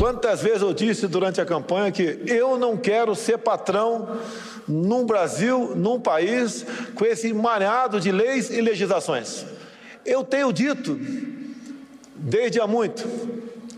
Quantas 0.00 0.40
vezes 0.40 0.62
eu 0.62 0.72
disse 0.72 1.06
durante 1.06 1.42
a 1.42 1.44
campanha 1.44 1.92
que 1.92 2.22
eu 2.26 2.56
não 2.56 2.74
quero 2.74 3.14
ser 3.14 3.36
patrão 3.36 4.18
num 4.66 5.04
Brasil, 5.04 5.76
num 5.76 6.00
país, 6.00 6.64
com 6.94 7.04
esse 7.04 7.28
emaranhado 7.28 8.00
de 8.00 8.10
leis 8.10 8.48
e 8.48 8.62
legislações. 8.62 9.44
Eu 10.06 10.24
tenho 10.24 10.54
dito, 10.54 10.98
desde 12.16 12.58
há 12.58 12.66
muito, 12.66 13.06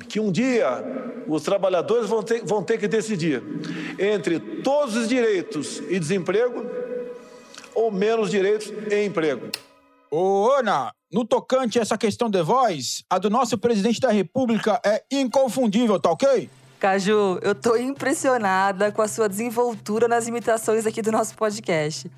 que 0.09 0.21
um 0.21 0.31
dia 0.31 0.85
os 1.27 1.43
trabalhadores 1.43 2.09
vão 2.09 2.23
ter, 2.23 2.45
vão 2.45 2.63
ter 2.63 2.79
que 2.79 2.87
decidir 2.87 3.43
entre 3.99 4.39
todos 4.39 4.95
os 4.95 5.09
direitos 5.09 5.83
e 5.89 5.99
desemprego 5.99 6.65
ou 7.75 7.91
menos 7.91 8.31
direitos 8.31 8.73
e 8.89 9.05
emprego. 9.05 9.49
Ô, 10.09 10.53
Ana, 10.53 10.93
no 11.13 11.25
tocante 11.25 11.79
a 11.79 11.83
essa 11.83 11.99
questão 11.99 12.31
de 12.31 12.43
voz, 12.43 13.05
a 13.11 13.19
do 13.19 13.29
nosso 13.29 13.59
presidente 13.59 14.01
da 14.01 14.11
República 14.11 14.81
é 14.85 15.03
inconfundível, 15.11 16.01
tá 16.01 16.11
ok? 16.11 16.49
Caju, 16.81 17.39
eu 17.43 17.55
tô 17.55 17.77
impressionada 17.77 18.91
com 18.91 19.03
a 19.03 19.07
sua 19.07 19.29
desenvoltura 19.29 20.09
nas 20.09 20.27
imitações 20.27 20.87
aqui 20.87 21.01
do 21.01 21.13
nosso 21.13 21.35
podcast. 21.37 22.11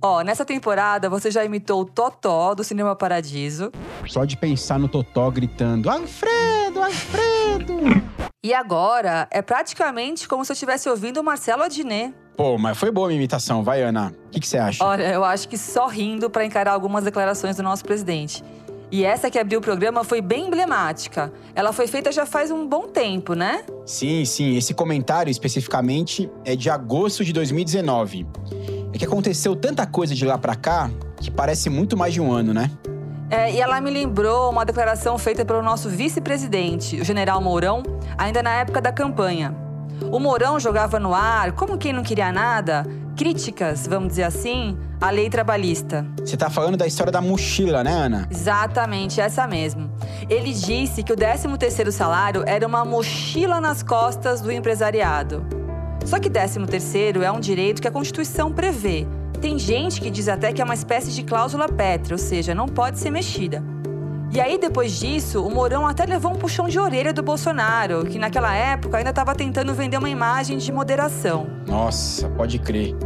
Ó, 0.00 0.20
nessa 0.22 0.44
temporada 0.44 1.08
você 1.08 1.30
já 1.30 1.44
imitou 1.44 1.80
o 1.80 1.84
Totó 1.84 2.54
do 2.54 2.62
Cinema 2.62 2.94
Paradiso. 2.94 3.72
Só 4.06 4.24
de 4.24 4.36
pensar 4.36 4.78
no 4.78 4.88
Totó 4.88 5.30
gritando: 5.30 5.90
Alfredo, 5.90 6.45
Alfredo! 6.86 8.00
E 8.44 8.54
agora 8.54 9.26
é 9.32 9.42
praticamente 9.42 10.28
como 10.28 10.44
se 10.44 10.52
eu 10.52 10.54
estivesse 10.54 10.88
ouvindo 10.88 11.18
o 11.18 11.24
Marcelo 11.24 11.64
Adnet. 11.64 12.14
Pô, 12.36 12.56
mas 12.56 12.78
foi 12.78 12.92
boa 12.92 13.06
a 13.06 13.08
minha 13.08 13.18
imitação, 13.18 13.64
vai, 13.64 13.82
Ana. 13.82 14.14
O 14.28 14.38
que 14.38 14.46
você 14.46 14.56
acha? 14.56 14.84
Olha, 14.84 15.12
eu 15.12 15.24
acho 15.24 15.48
que 15.48 15.58
só 15.58 15.88
rindo 15.88 16.30
para 16.30 16.44
encarar 16.44 16.72
algumas 16.72 17.02
declarações 17.02 17.56
do 17.56 17.62
nosso 17.64 17.84
presidente. 17.84 18.44
E 18.88 19.04
essa 19.04 19.28
que 19.28 19.36
abriu 19.36 19.58
o 19.58 19.62
programa 19.62 20.04
foi 20.04 20.20
bem 20.20 20.46
emblemática. 20.46 21.32
Ela 21.56 21.72
foi 21.72 21.88
feita 21.88 22.12
já 22.12 22.24
faz 22.24 22.52
um 22.52 22.68
bom 22.68 22.86
tempo, 22.86 23.34
né? 23.34 23.64
Sim, 23.84 24.24
sim. 24.24 24.56
Esse 24.56 24.72
comentário 24.72 25.28
especificamente 25.28 26.30
é 26.44 26.54
de 26.54 26.70
agosto 26.70 27.24
de 27.24 27.32
2019. 27.32 28.24
É 28.92 28.98
que 28.98 29.04
aconteceu 29.04 29.56
tanta 29.56 29.84
coisa 29.88 30.14
de 30.14 30.24
lá 30.24 30.38
para 30.38 30.54
cá 30.54 30.88
que 31.20 31.32
parece 31.32 31.68
muito 31.68 31.96
mais 31.96 32.14
de 32.14 32.20
um 32.20 32.30
ano, 32.30 32.54
né? 32.54 32.70
É, 33.28 33.52
e 33.52 33.60
ela 33.60 33.80
me 33.80 33.90
lembrou 33.90 34.50
uma 34.50 34.64
declaração 34.64 35.18
feita 35.18 35.44
pelo 35.44 35.60
nosso 35.60 35.88
vice-presidente, 35.88 37.00
o 37.00 37.04
general 37.04 37.40
Mourão, 37.40 37.82
ainda 38.16 38.42
na 38.42 38.50
época 38.50 38.80
da 38.80 38.92
campanha. 38.92 39.54
O 40.12 40.20
Mourão 40.20 40.60
jogava 40.60 41.00
no 41.00 41.12
ar, 41.12 41.52
como 41.52 41.76
quem 41.76 41.92
não 41.92 42.04
queria 42.04 42.30
nada, 42.30 42.86
críticas, 43.16 43.86
vamos 43.86 44.10
dizer 44.10 44.24
assim, 44.24 44.78
à 45.00 45.10
lei 45.10 45.28
trabalhista. 45.28 46.06
Você 46.20 46.36
tá 46.36 46.48
falando 46.48 46.76
da 46.76 46.86
história 46.86 47.10
da 47.10 47.20
mochila, 47.20 47.82
né, 47.82 47.92
Ana? 47.92 48.28
Exatamente, 48.30 49.20
essa 49.20 49.46
mesmo. 49.48 49.90
Ele 50.28 50.52
disse 50.52 51.02
que 51.02 51.12
o 51.12 51.16
13º 51.16 51.90
salário 51.90 52.44
era 52.46 52.64
uma 52.64 52.84
mochila 52.84 53.60
nas 53.60 53.82
costas 53.82 54.40
do 54.40 54.52
empresariado. 54.52 55.44
Só 56.04 56.20
que 56.20 56.30
13º 56.30 57.22
é 57.22 57.32
um 57.32 57.40
direito 57.40 57.82
que 57.82 57.88
a 57.88 57.90
Constituição 57.90 58.52
prevê. 58.52 59.06
Tem 59.46 59.60
gente 59.60 60.00
que 60.00 60.10
diz 60.10 60.26
até 60.26 60.52
que 60.52 60.60
é 60.60 60.64
uma 60.64 60.74
espécie 60.74 61.12
de 61.12 61.22
cláusula 61.22 61.68
pétrea, 61.68 62.14
ou 62.14 62.18
seja, 62.18 62.52
não 62.52 62.66
pode 62.66 62.98
ser 62.98 63.12
mexida. 63.12 63.62
E 64.32 64.40
aí, 64.40 64.58
depois 64.58 64.98
disso, 64.98 65.40
o 65.40 65.48
Mourão 65.48 65.86
até 65.86 66.04
levou 66.04 66.32
um 66.32 66.34
puxão 66.34 66.66
de 66.68 66.80
orelha 66.80 67.12
do 67.12 67.22
Bolsonaro, 67.22 68.04
que 68.06 68.18
naquela 68.18 68.52
época 68.52 68.98
ainda 68.98 69.10
estava 69.10 69.36
tentando 69.36 69.72
vender 69.72 69.98
uma 69.98 70.10
imagem 70.10 70.58
de 70.58 70.72
moderação. 70.72 71.46
Nossa, 71.64 72.28
pode 72.30 72.58
crer. 72.58 72.96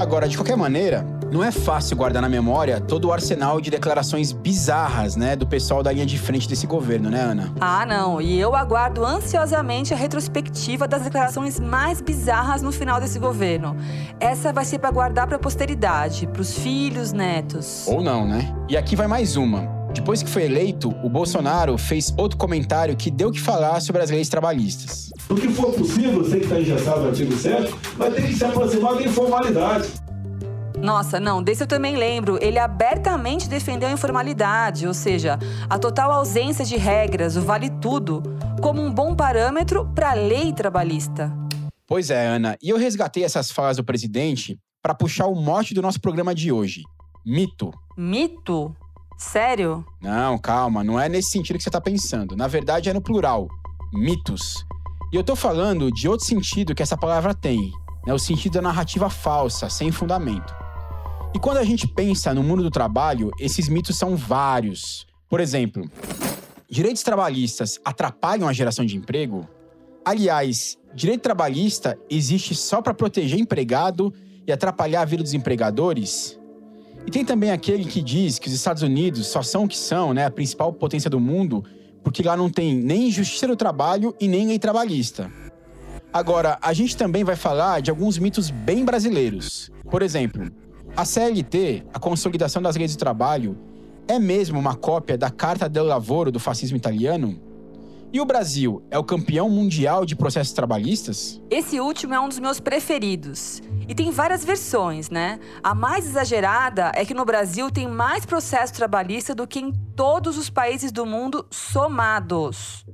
Agora, 0.00 0.26
de 0.26 0.38
qualquer 0.38 0.56
maneira, 0.56 1.04
não 1.30 1.44
é 1.44 1.52
fácil 1.52 1.96
guardar 1.96 2.20
na 2.20 2.28
memória 2.28 2.80
todo 2.80 3.06
o 3.06 3.12
arsenal 3.12 3.60
de 3.60 3.70
declarações 3.70 4.32
bizarras, 4.32 5.16
né, 5.16 5.36
do 5.36 5.46
pessoal 5.46 5.82
da 5.82 5.92
linha 5.92 6.06
de 6.06 6.18
frente 6.18 6.48
desse 6.48 6.66
governo, 6.66 7.08
né, 7.08 7.20
Ana? 7.20 7.52
Ah, 7.60 7.86
não. 7.86 8.20
E 8.20 8.38
eu 8.38 8.54
aguardo 8.56 9.04
ansiosamente 9.04 9.94
a 9.94 9.96
retrospectiva 9.96 10.88
das 10.88 11.02
declarações 11.02 11.60
mais 11.60 12.00
bizarras 12.00 12.62
no 12.62 12.72
final 12.72 13.00
desse 13.00 13.18
governo. 13.18 13.76
Essa 14.18 14.52
vai 14.52 14.64
ser 14.64 14.78
para 14.78 14.90
guardar 14.90 15.26
para 15.26 15.36
a 15.36 15.38
posteridade, 15.38 16.26
para 16.26 16.42
os 16.42 16.58
filhos, 16.58 17.12
netos. 17.12 17.86
Ou 17.86 18.02
não, 18.02 18.26
né? 18.26 18.54
E 18.68 18.76
aqui 18.76 18.96
vai 18.96 19.06
mais 19.06 19.36
uma. 19.36 19.80
Depois 19.92 20.22
que 20.22 20.30
foi 20.30 20.44
eleito, 20.44 20.94
o 21.02 21.08
Bolsonaro 21.08 21.76
fez 21.76 22.14
outro 22.16 22.38
comentário 22.38 22.96
que 22.96 23.10
deu 23.10 23.28
o 23.28 23.32
que 23.32 23.40
falar 23.40 23.80
sobre 23.80 24.00
as 24.00 24.10
leis 24.10 24.28
trabalhistas. 24.28 25.10
No 25.28 25.34
que 25.34 25.48
for 25.48 25.72
possível, 25.72 26.22
você 26.22 26.38
que 26.38 26.44
está 26.44 26.60
engessado 26.60 27.00
no 27.00 27.08
artigo 27.08 27.36
7, 27.36 27.74
vai 27.96 28.10
ter 28.10 28.22
que 28.22 28.34
se 28.34 28.44
aproximar 28.44 28.94
da 28.94 29.02
informalidade. 29.02 29.88
Nossa, 30.82 31.20
não, 31.20 31.42
desse 31.42 31.62
eu 31.62 31.66
também 31.66 31.96
lembro. 31.96 32.38
Ele 32.42 32.58
abertamente 32.58 33.48
defendeu 33.48 33.88
a 33.88 33.92
informalidade, 33.92 34.86
ou 34.86 34.94
seja, 34.94 35.38
a 35.68 35.78
total 35.78 36.10
ausência 36.10 36.64
de 36.64 36.76
regras, 36.76 37.36
o 37.36 37.42
vale 37.42 37.68
tudo, 37.80 38.22
como 38.62 38.80
um 38.80 38.92
bom 38.92 39.14
parâmetro 39.14 39.86
para 39.94 40.12
a 40.12 40.14
lei 40.14 40.52
trabalhista. 40.52 41.30
Pois 41.86 42.08
é, 42.08 42.26
Ana, 42.26 42.56
e 42.62 42.70
eu 42.70 42.78
resgatei 42.78 43.24
essas 43.24 43.50
falas 43.50 43.76
do 43.76 43.84
presidente 43.84 44.58
para 44.82 44.94
puxar 44.94 45.26
o 45.26 45.34
mote 45.34 45.74
do 45.74 45.82
nosso 45.82 46.00
programa 46.00 46.34
de 46.34 46.50
hoje: 46.50 46.82
mito. 47.26 47.72
Mito? 47.96 48.74
Sério? 49.18 49.84
Não, 50.00 50.38
calma, 50.38 50.82
não 50.82 50.98
é 50.98 51.08
nesse 51.08 51.30
sentido 51.30 51.58
que 51.58 51.62
você 51.62 51.68
está 51.68 51.80
pensando. 51.80 52.34
Na 52.34 52.46
verdade, 52.46 52.88
é 52.88 52.94
no 52.94 53.02
plural: 53.02 53.48
mitos. 53.92 54.64
E 55.12 55.16
eu 55.16 55.24
tô 55.24 55.36
falando 55.36 55.90
de 55.90 56.08
outro 56.08 56.24
sentido 56.24 56.74
que 56.74 56.82
essa 56.82 56.96
palavra 56.96 57.34
tem, 57.34 57.70
né? 58.06 58.14
o 58.14 58.18
sentido 58.18 58.52
da 58.52 58.62
narrativa 58.62 59.10
falsa, 59.10 59.68
sem 59.68 59.90
fundamento. 59.90 60.59
E 61.32 61.38
quando 61.38 61.58
a 61.58 61.64
gente 61.64 61.86
pensa 61.86 62.34
no 62.34 62.42
mundo 62.42 62.62
do 62.62 62.70
trabalho, 62.70 63.30
esses 63.38 63.68
mitos 63.68 63.96
são 63.96 64.16
vários. 64.16 65.06
Por 65.28 65.38
exemplo, 65.38 65.88
direitos 66.68 67.04
trabalhistas 67.04 67.78
atrapalham 67.84 68.48
a 68.48 68.52
geração 68.52 68.84
de 68.84 68.96
emprego? 68.96 69.48
Aliás, 70.04 70.76
direito 70.92 71.22
trabalhista 71.22 71.96
existe 72.10 72.54
só 72.54 72.82
para 72.82 72.92
proteger 72.92 73.38
empregado 73.38 74.12
e 74.44 74.50
atrapalhar 74.50 75.02
a 75.02 75.04
vida 75.04 75.22
dos 75.22 75.32
empregadores? 75.32 76.36
E 77.06 77.10
tem 77.10 77.24
também 77.24 77.52
aquele 77.52 77.84
que 77.84 78.02
diz 78.02 78.38
que 78.38 78.48
os 78.48 78.54
Estados 78.54 78.82
Unidos 78.82 79.28
só 79.28 79.40
são 79.42 79.64
o 79.64 79.68
que 79.68 79.78
são, 79.78 80.12
né, 80.12 80.26
a 80.26 80.30
principal 80.30 80.72
potência 80.72 81.08
do 81.08 81.20
mundo, 81.20 81.64
porque 82.02 82.22
lá 82.24 82.36
não 82.36 82.50
tem 82.50 82.74
nem 82.74 83.10
justiça 83.10 83.46
do 83.46 83.56
trabalho 83.56 84.14
e 84.20 84.26
nem 84.26 84.48
lei 84.48 84.58
trabalhista. 84.58 85.30
Agora, 86.12 86.58
a 86.60 86.72
gente 86.72 86.96
também 86.96 87.22
vai 87.22 87.36
falar 87.36 87.80
de 87.80 87.88
alguns 87.88 88.18
mitos 88.18 88.50
bem 88.50 88.84
brasileiros. 88.84 89.70
Por 89.88 90.02
exemplo, 90.02 90.50
a 90.96 91.04
CLT, 91.04 91.84
a 91.94 91.98
Consolidação 91.98 92.60
das 92.60 92.76
Leis 92.76 92.94
do 92.94 92.98
Trabalho, 92.98 93.56
é 94.08 94.18
mesmo 94.18 94.58
uma 94.58 94.74
cópia 94.74 95.16
da 95.16 95.30
Carta 95.30 95.68
del 95.68 95.84
Lavoro 95.84 96.32
do 96.32 96.40
fascismo 96.40 96.76
italiano? 96.76 97.40
E 98.12 98.20
o 98.20 98.24
Brasil 98.24 98.82
é 98.90 98.98
o 98.98 99.04
campeão 99.04 99.48
mundial 99.48 100.04
de 100.04 100.16
processos 100.16 100.52
trabalhistas? 100.52 101.40
Esse 101.48 101.78
último 101.78 102.12
é 102.12 102.18
um 102.18 102.28
dos 102.28 102.40
meus 102.40 102.58
preferidos. 102.58 103.62
E 103.88 103.94
tem 103.94 104.10
várias 104.10 104.44
versões, 104.44 105.08
né? 105.08 105.38
A 105.62 105.76
mais 105.76 106.06
exagerada 106.06 106.90
é 106.96 107.04
que 107.04 107.14
no 107.14 107.24
Brasil 107.24 107.70
tem 107.70 107.86
mais 107.86 108.26
processo 108.26 108.74
trabalhista 108.74 109.32
do 109.32 109.46
que 109.46 109.60
em 109.60 109.72
todos 109.94 110.36
os 110.36 110.50
países 110.50 110.90
do 110.90 111.06
mundo 111.06 111.46
somados. 111.50 112.84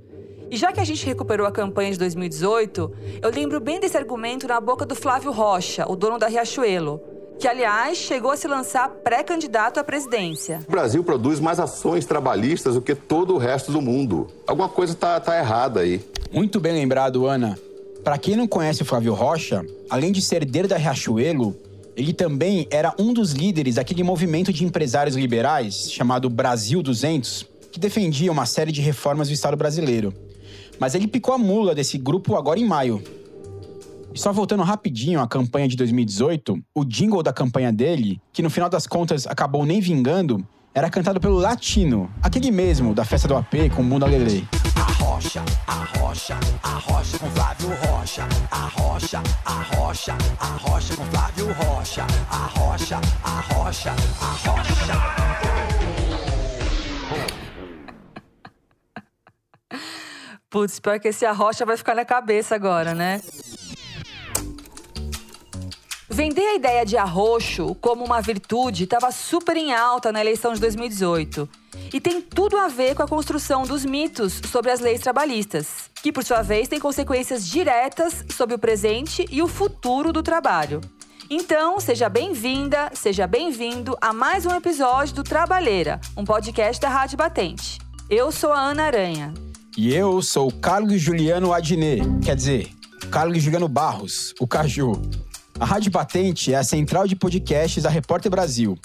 E 0.50 0.56
já 0.56 0.70
que 0.70 0.80
a 0.80 0.84
gente 0.84 1.04
recuperou 1.06 1.46
a 1.46 1.50
campanha 1.50 1.92
de 1.92 1.98
2018, 1.98 2.92
eu 3.22 3.30
lembro 3.30 3.58
bem 3.58 3.80
desse 3.80 3.96
argumento 3.96 4.46
na 4.46 4.60
boca 4.60 4.84
do 4.84 4.94
Flávio 4.94 5.32
Rocha, 5.32 5.90
o 5.90 5.96
dono 5.96 6.18
da 6.18 6.28
Riachuelo 6.28 7.15
que, 7.38 7.46
aliás, 7.46 7.98
chegou 7.98 8.30
a 8.30 8.36
se 8.36 8.48
lançar 8.48 8.88
pré-candidato 8.88 9.78
à 9.78 9.84
presidência. 9.84 10.60
O 10.66 10.70
Brasil 10.70 11.04
produz 11.04 11.38
mais 11.38 11.60
ações 11.60 12.06
trabalhistas 12.06 12.74
do 12.74 12.82
que 12.82 12.94
todo 12.94 13.34
o 13.34 13.38
resto 13.38 13.70
do 13.70 13.80
mundo. 13.80 14.26
Alguma 14.46 14.68
coisa 14.68 14.92
está 14.92 15.20
tá 15.20 15.38
errada 15.38 15.80
aí. 15.80 16.00
Muito 16.32 16.58
bem 16.58 16.72
lembrado, 16.72 17.26
Ana. 17.26 17.58
Para 18.02 18.18
quem 18.18 18.36
não 18.36 18.46
conhece 18.46 18.82
o 18.82 18.84
Flávio 18.84 19.14
Rocha, 19.14 19.64
além 19.90 20.12
de 20.12 20.22
ser 20.22 20.36
herdeiro 20.36 20.68
da 20.68 20.76
Riachuelo, 20.76 21.56
ele 21.96 22.12
também 22.12 22.66
era 22.70 22.94
um 22.98 23.12
dos 23.12 23.32
líderes 23.32 23.76
daquele 23.76 24.02
movimento 24.02 24.52
de 24.52 24.64
empresários 24.64 25.16
liberais 25.16 25.90
chamado 25.90 26.28
Brasil 26.30 26.82
200, 26.82 27.46
que 27.72 27.80
defendia 27.80 28.30
uma 28.30 28.46
série 28.46 28.70
de 28.70 28.80
reformas 28.80 29.28
do 29.28 29.34
Estado 29.34 29.56
brasileiro. 29.56 30.12
Mas 30.78 30.94
ele 30.94 31.08
picou 31.08 31.34
a 31.34 31.38
mula 31.38 31.74
desse 31.74 31.96
grupo 31.96 32.36
agora 32.36 32.60
em 32.60 32.66
maio, 32.66 33.02
e 34.16 34.18
só 34.18 34.32
voltando 34.32 34.62
rapidinho 34.62 35.20
à 35.20 35.28
campanha 35.28 35.68
de 35.68 35.76
2018, 35.76 36.58
o 36.74 36.84
jingle 36.86 37.22
da 37.22 37.34
campanha 37.34 37.70
dele, 37.70 38.18
que 38.32 38.42
no 38.42 38.48
final 38.48 38.70
das 38.70 38.86
contas 38.86 39.26
acabou 39.26 39.66
nem 39.66 39.78
vingando, 39.78 40.42
era 40.74 40.88
cantado 40.88 41.20
pelo 41.20 41.36
Latino, 41.36 42.10
aquele 42.22 42.50
mesmo 42.50 42.94
da 42.94 43.04
festa 43.04 43.28
do 43.28 43.36
AP 43.36 43.68
com 43.74 43.82
o 43.82 43.84
Mundo 43.84 44.06
Alele. 44.06 44.48
A 44.74 45.04
rocha, 45.04 45.44
a 45.66 45.98
rocha, 45.98 46.34
a 46.62 46.78
rocha 46.78 47.18
com 47.18 47.26
Flávio 47.28 47.68
Rocha. 47.68 48.26
A 48.50 48.66
rocha, 48.68 49.22
a 49.44 49.76
rocha, 49.76 50.16
a 50.40 50.46
rocha 50.46 50.96
com 50.96 51.04
Flávio 51.04 51.52
Rocha. 51.52 52.06
A 52.30 52.46
rocha, 52.58 53.00
a 53.22 53.40
rocha, 53.52 53.90
a 53.90 54.50
rocha. 54.50 55.36
Putz, 60.48 60.80
pior 60.80 60.98
que 60.98 61.08
esse 61.08 61.26
a 61.26 61.32
rocha 61.32 61.66
vai 61.66 61.76
ficar 61.76 61.94
na 61.94 62.06
cabeça 62.06 62.54
agora, 62.54 62.94
né? 62.94 63.20
Vender 66.16 66.46
a 66.46 66.54
ideia 66.54 66.86
de 66.86 66.96
arroxo 66.96 67.74
como 67.74 68.02
uma 68.02 68.22
virtude 68.22 68.84
estava 68.84 69.12
super 69.12 69.54
em 69.54 69.74
alta 69.74 70.10
na 70.10 70.18
eleição 70.18 70.54
de 70.54 70.60
2018. 70.60 71.46
E 71.92 72.00
tem 72.00 72.22
tudo 72.22 72.56
a 72.56 72.68
ver 72.68 72.94
com 72.94 73.02
a 73.02 73.06
construção 73.06 73.64
dos 73.64 73.84
mitos 73.84 74.40
sobre 74.50 74.70
as 74.70 74.80
leis 74.80 75.02
trabalhistas, 75.02 75.90
que 76.02 76.10
por 76.10 76.24
sua 76.24 76.40
vez 76.40 76.68
têm 76.68 76.80
consequências 76.80 77.46
diretas 77.46 78.24
sobre 78.30 78.54
o 78.54 78.58
presente 78.58 79.26
e 79.30 79.42
o 79.42 79.46
futuro 79.46 80.10
do 80.10 80.22
trabalho. 80.22 80.80
Então, 81.28 81.78
seja 81.80 82.08
bem-vinda, 82.08 82.90
seja 82.94 83.26
bem-vindo 83.26 83.94
a 84.00 84.10
mais 84.10 84.46
um 84.46 84.56
episódio 84.56 85.16
do 85.16 85.22
Trabalheira, 85.22 86.00
um 86.16 86.24
podcast 86.24 86.80
da 86.80 86.88
Rádio 86.88 87.18
Batente. 87.18 87.78
Eu 88.08 88.32
sou 88.32 88.54
a 88.54 88.58
Ana 88.58 88.84
Aranha. 88.84 89.34
E 89.76 89.94
eu 89.94 90.22
sou 90.22 90.48
o 90.48 90.60
Carlos 90.60 90.98
Juliano 90.98 91.52
Adnet, 91.52 92.00
quer 92.24 92.36
dizer, 92.36 92.70
Carlos 93.10 93.42
Juliano 93.42 93.68
Barros, 93.68 94.32
o 94.40 94.46
Caju. 94.46 95.25
A 95.58 95.64
Rádio 95.64 95.90
Batente 95.90 96.52
é 96.52 96.56
a 96.56 96.62
central 96.62 97.08
de 97.08 97.16
podcasts 97.16 97.82
da 97.82 97.88
Repórter 97.88 98.30
Brasil. 98.30 98.76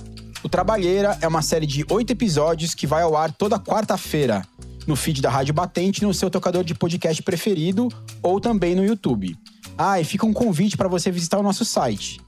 O 0.41 0.47
Trabalheira 0.47 1.18
é 1.19 1.27
uma 1.27 1.41
série 1.41 1.65
de 1.65 1.85
oito 1.89 2.12
episódios 2.12 2.73
que 2.73 2.88
vai 2.88 3.03
ao 3.03 3.18
ar 3.18 3.29
toda 3.29 3.59
quarta-feira, 3.59 4.47
no 4.88 4.95
feed 4.95 5.21
da 5.21 5.29
Rádio 5.29 5.53
Batente, 5.53 6.01
no 6.03 6.13
seu 6.13 6.29
tocador 6.29 6.63
de 6.63 6.73
podcast 6.73 7.21
preferido 7.23 7.89
ou 8.23 8.39
também 8.39 8.73
no 8.73 8.85
YouTube. 8.85 9.35
Ah, 9.77 10.00
e 10.00 10.06
fica 10.06 10.25
um 10.25 10.31
convite 10.31 10.77
para 10.77 10.88
você 10.88 11.12
visitar 11.12 11.39
o 11.39 11.44
nosso 11.44 11.65
site. 11.65 12.21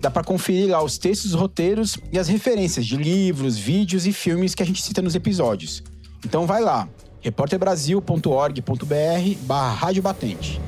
Dá 0.00 0.10
para 0.10 0.24
conferir 0.24 0.70
lá 0.70 0.82
os 0.82 0.96
textos, 0.96 1.34
roteiros 1.34 1.98
e 2.10 2.18
as 2.18 2.26
referências 2.26 2.86
de 2.86 2.96
livros, 2.96 3.58
vídeos 3.58 4.06
e 4.06 4.14
filmes 4.14 4.54
que 4.54 4.62
a 4.62 4.66
gente 4.66 4.82
cita 4.82 5.02
nos 5.02 5.14
episódios. 5.14 5.82
Então 6.24 6.46
vai 6.46 6.62
lá, 6.62 6.88
repórterbrasil.org.br 7.20 9.46
barra 9.46 9.74
Rádio 9.74 10.02
Batente. 10.02 10.58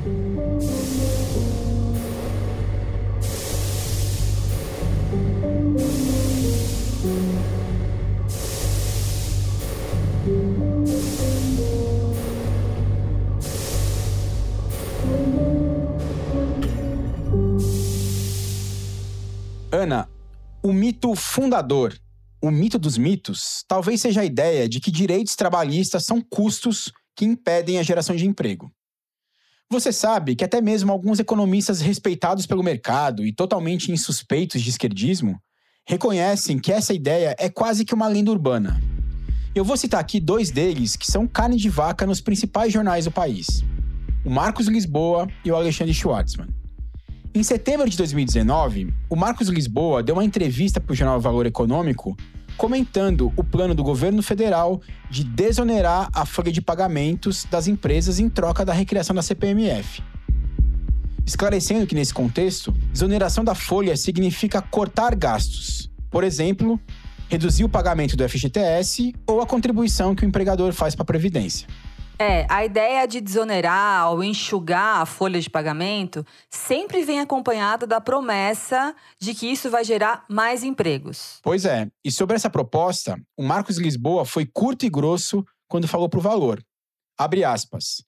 O 20.63 20.73
mito 20.73 21.15
fundador, 21.17 21.99
o 22.41 22.51
mito 22.51 22.79
dos 22.79 22.97
mitos, 22.97 23.65
talvez 23.67 24.01
seja 24.01 24.21
a 24.21 24.25
ideia 24.25 24.69
de 24.69 24.79
que 24.79 24.91
direitos 24.91 25.35
trabalhistas 25.35 26.05
são 26.05 26.21
custos 26.21 26.93
que 27.17 27.25
impedem 27.25 27.79
a 27.79 27.83
geração 27.83 28.15
de 28.15 28.27
emprego. 28.27 28.71
Você 29.69 29.93
sabe 29.93 30.37
que 30.37 30.45
até 30.45 30.61
mesmo 30.61 30.93
alguns 30.93 31.19
economistas 31.19 31.81
respeitados 31.81 32.47
pelo 32.47 32.63
mercado 32.63 33.27
e 33.27 33.33
totalmente 33.33 33.91
insuspeitos 33.91 34.63
de 34.63 34.71
esquerdismo 34.71 35.41
reconhecem 35.87 36.59
que 36.59 36.71
essa 36.71 36.95
ideia 36.95 37.35
é 37.39 37.49
quase 37.49 37.85
que 37.85 37.95
uma 37.95 38.07
lenda 38.07 38.31
urbana. 38.31 38.81
Eu 39.55 39.65
vou 39.65 39.77
citar 39.77 40.01
aqui 40.01 40.21
dois 40.21 40.51
deles 40.51 40.95
que 40.95 41.11
são 41.11 41.27
carne 41.27 41.57
de 41.57 41.69
vaca 41.69 42.07
nos 42.07 42.21
principais 42.21 42.73
jornais 42.73 43.07
do 43.07 43.11
país: 43.11 43.65
o 44.25 44.31
Marcos 44.31 44.69
Lisboa 44.69 45.27
e 45.45 45.51
o 45.51 45.57
Alexandre 45.57 45.93
Schwartzman. 45.93 46.62
Em 47.35 47.43
setembro 47.43 47.89
de 47.89 47.97
2019, 47.97 48.93
o 49.09 49.17
Marcos 49.17 49.49
Lisboa 49.49 50.03
deu 50.03 50.17
uma 50.17 50.25
entrevista 50.25 50.79
para 50.79 50.93
o 50.93 50.95
jornal 50.95 51.19
Valor 51.19 51.47
Econômico 51.47 52.15
comentando 52.59 53.33
o 53.35 53.43
plano 53.43 53.75
do 53.75 53.83
governo 53.83 54.23
federal 54.23 54.83
de 55.09 55.25
desonerar 55.25 56.11
a 56.13 56.27
folha 56.27 56.53
de 56.53 56.61
pagamentos 56.61 57.47
das 57.51 57.67
empresas 57.67 58.19
em 58.19 58.29
troca 58.29 58.67
da 58.67 58.75
recriação 58.75 59.17
da 59.17 59.23
CPMF. 59.23 60.03
Esclarecendo 61.25 61.87
que, 61.87 61.95
nesse 61.95 62.13
contexto, 62.13 62.71
desoneração 62.93 63.43
da 63.43 63.55
folha 63.55 63.97
significa 63.97 64.61
cortar 64.61 65.15
gastos. 65.15 65.91
Por 66.11 66.25
exemplo, 66.25 66.79
reduzir 67.31 67.65
o 67.65 67.69
pagamento 67.69 68.15
do 68.15 68.29
FGTS 68.29 69.15
ou 69.27 69.41
a 69.41 69.47
contribuição 69.47 70.15
que 70.15 70.23
o 70.23 70.29
empregador 70.29 70.71
faz 70.75 70.95
para 70.95 71.05
a 71.05 71.07
Previdência. 71.07 71.67
É, 72.23 72.47
a 72.49 72.65
ideia 72.65 73.05
de 73.05 73.21
desonerar 73.21 74.13
ou 74.13 74.23
enxugar 74.23 75.01
a 75.01 75.07
folha 75.07 75.41
de 75.41 75.51
pagamento 75.51 76.25
sempre 76.49 77.03
vem 77.03 77.19
acompanhada 77.19 77.85
da 77.85 78.01
promessa 78.01 78.95
de 79.19 79.35
que 79.35 79.51
isso 79.51 79.69
vai 79.69 79.83
gerar 79.83 80.25
mais 80.29 80.63
empregos. 80.63 81.41
Pois 81.43 81.65
é, 81.65 81.91
e 82.05 82.13
sobre 82.13 82.37
essa 82.37 82.49
proposta, 82.49 83.21
o 83.37 83.43
Marcos 83.43 83.77
Lisboa 83.77 84.25
foi 84.25 84.47
curto 84.47 84.87
e 84.87 84.89
grosso 84.89 85.45
quando 85.67 85.89
falou 85.89 86.09
para 86.09 86.21
o 86.21 86.23
valor. 86.23 86.65
Abre 87.19 87.43
aspas. 87.43 88.05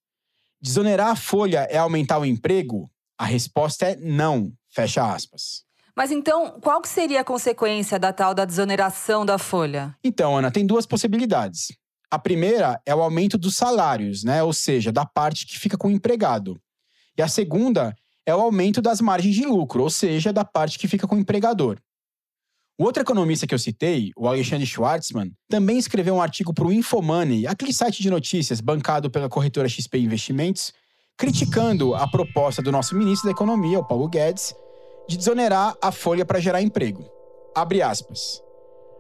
Desonerar 0.61 1.09
a 1.09 1.17
folha 1.17 1.67
é 1.69 1.79
aumentar 1.79 2.21
o 2.21 2.25
emprego? 2.25 2.89
A 3.19 3.25
resposta 3.25 3.87
é 3.87 3.97
não, 3.97 4.53
fecha 4.71 5.13
aspas. 5.13 5.65
Mas 5.97 6.13
então, 6.13 6.61
qual 6.61 6.81
que 6.81 6.89
seria 6.89 7.23
a 7.23 7.25
consequência 7.25 7.99
da 7.99 8.13
tal 8.13 8.33
da 8.33 8.45
desoneração 8.45 9.27
da 9.27 9.39
folha? 9.39 9.97
Então, 10.05 10.37
Ana, 10.37 10.53
tem 10.53 10.65
duas 10.65 10.87
possibilidades. 10.87 11.73
A 12.15 12.19
primeira 12.21 12.81
é 12.87 12.95
o 12.95 13.03
aumento 13.03 13.37
dos 13.37 13.57
salários, 13.57 14.23
né? 14.23 14.41
Ou 14.41 14.53
seja, 14.53 14.93
da 14.93 15.05
parte 15.05 15.45
que 15.45 15.59
fica 15.59 15.77
com 15.77 15.89
o 15.89 15.91
empregado. 15.91 16.61
E 17.19 17.21
a 17.21 17.27
segunda 17.27 17.93
é 18.25 18.33
o 18.33 18.41
aumento 18.41 18.81
das 18.81 19.01
margens 19.01 19.35
de 19.35 19.45
lucro, 19.45 19.83
ou 19.83 19.91
seja, 19.91 20.33
da 20.33 20.45
parte 20.45 20.79
que 20.79 20.87
fica 20.87 21.09
com 21.09 21.17
o 21.17 21.19
empregador. 21.19 21.77
O 22.79 22.85
outro 22.85 23.03
economista 23.03 23.49
que 23.49 23.55
eu 23.55 23.59
citei, 23.59 24.13
o 24.17 24.29
Alexandre 24.29 24.65
Schwartzman, 24.65 25.33
também 25.49 25.77
escreveu 25.77 26.15
um 26.15 26.23
artigo 26.23 26.55
para 26.55 26.69
o 26.69 26.73
Infomoney, 26.73 27.49
aquele 27.49 27.73
site 27.73 28.01
de 28.01 28.09
notícias 28.09 28.61
bancado 28.61 29.11
pela 29.11 29.29
corretora 29.29 29.69
XP 29.69 29.99
Investimentos, 29.99 30.73
criticando 31.19 31.97
a 31.97 32.07
proposta 32.07 32.63
do 32.63 32.71
nosso 32.71 32.95
ministro 32.95 33.27
da 33.27 33.33
Economia, 33.33 33.81
o 33.81 33.85
Paulo 33.85 34.09
Guedes, 34.09 34.55
de 35.09 35.17
desonerar 35.17 35.75
a 35.83 35.91
folha 35.91 36.25
para 36.25 36.39
gerar 36.39 36.63
emprego. 36.63 37.05
Abre 37.57 37.83
aspas. 37.83 38.41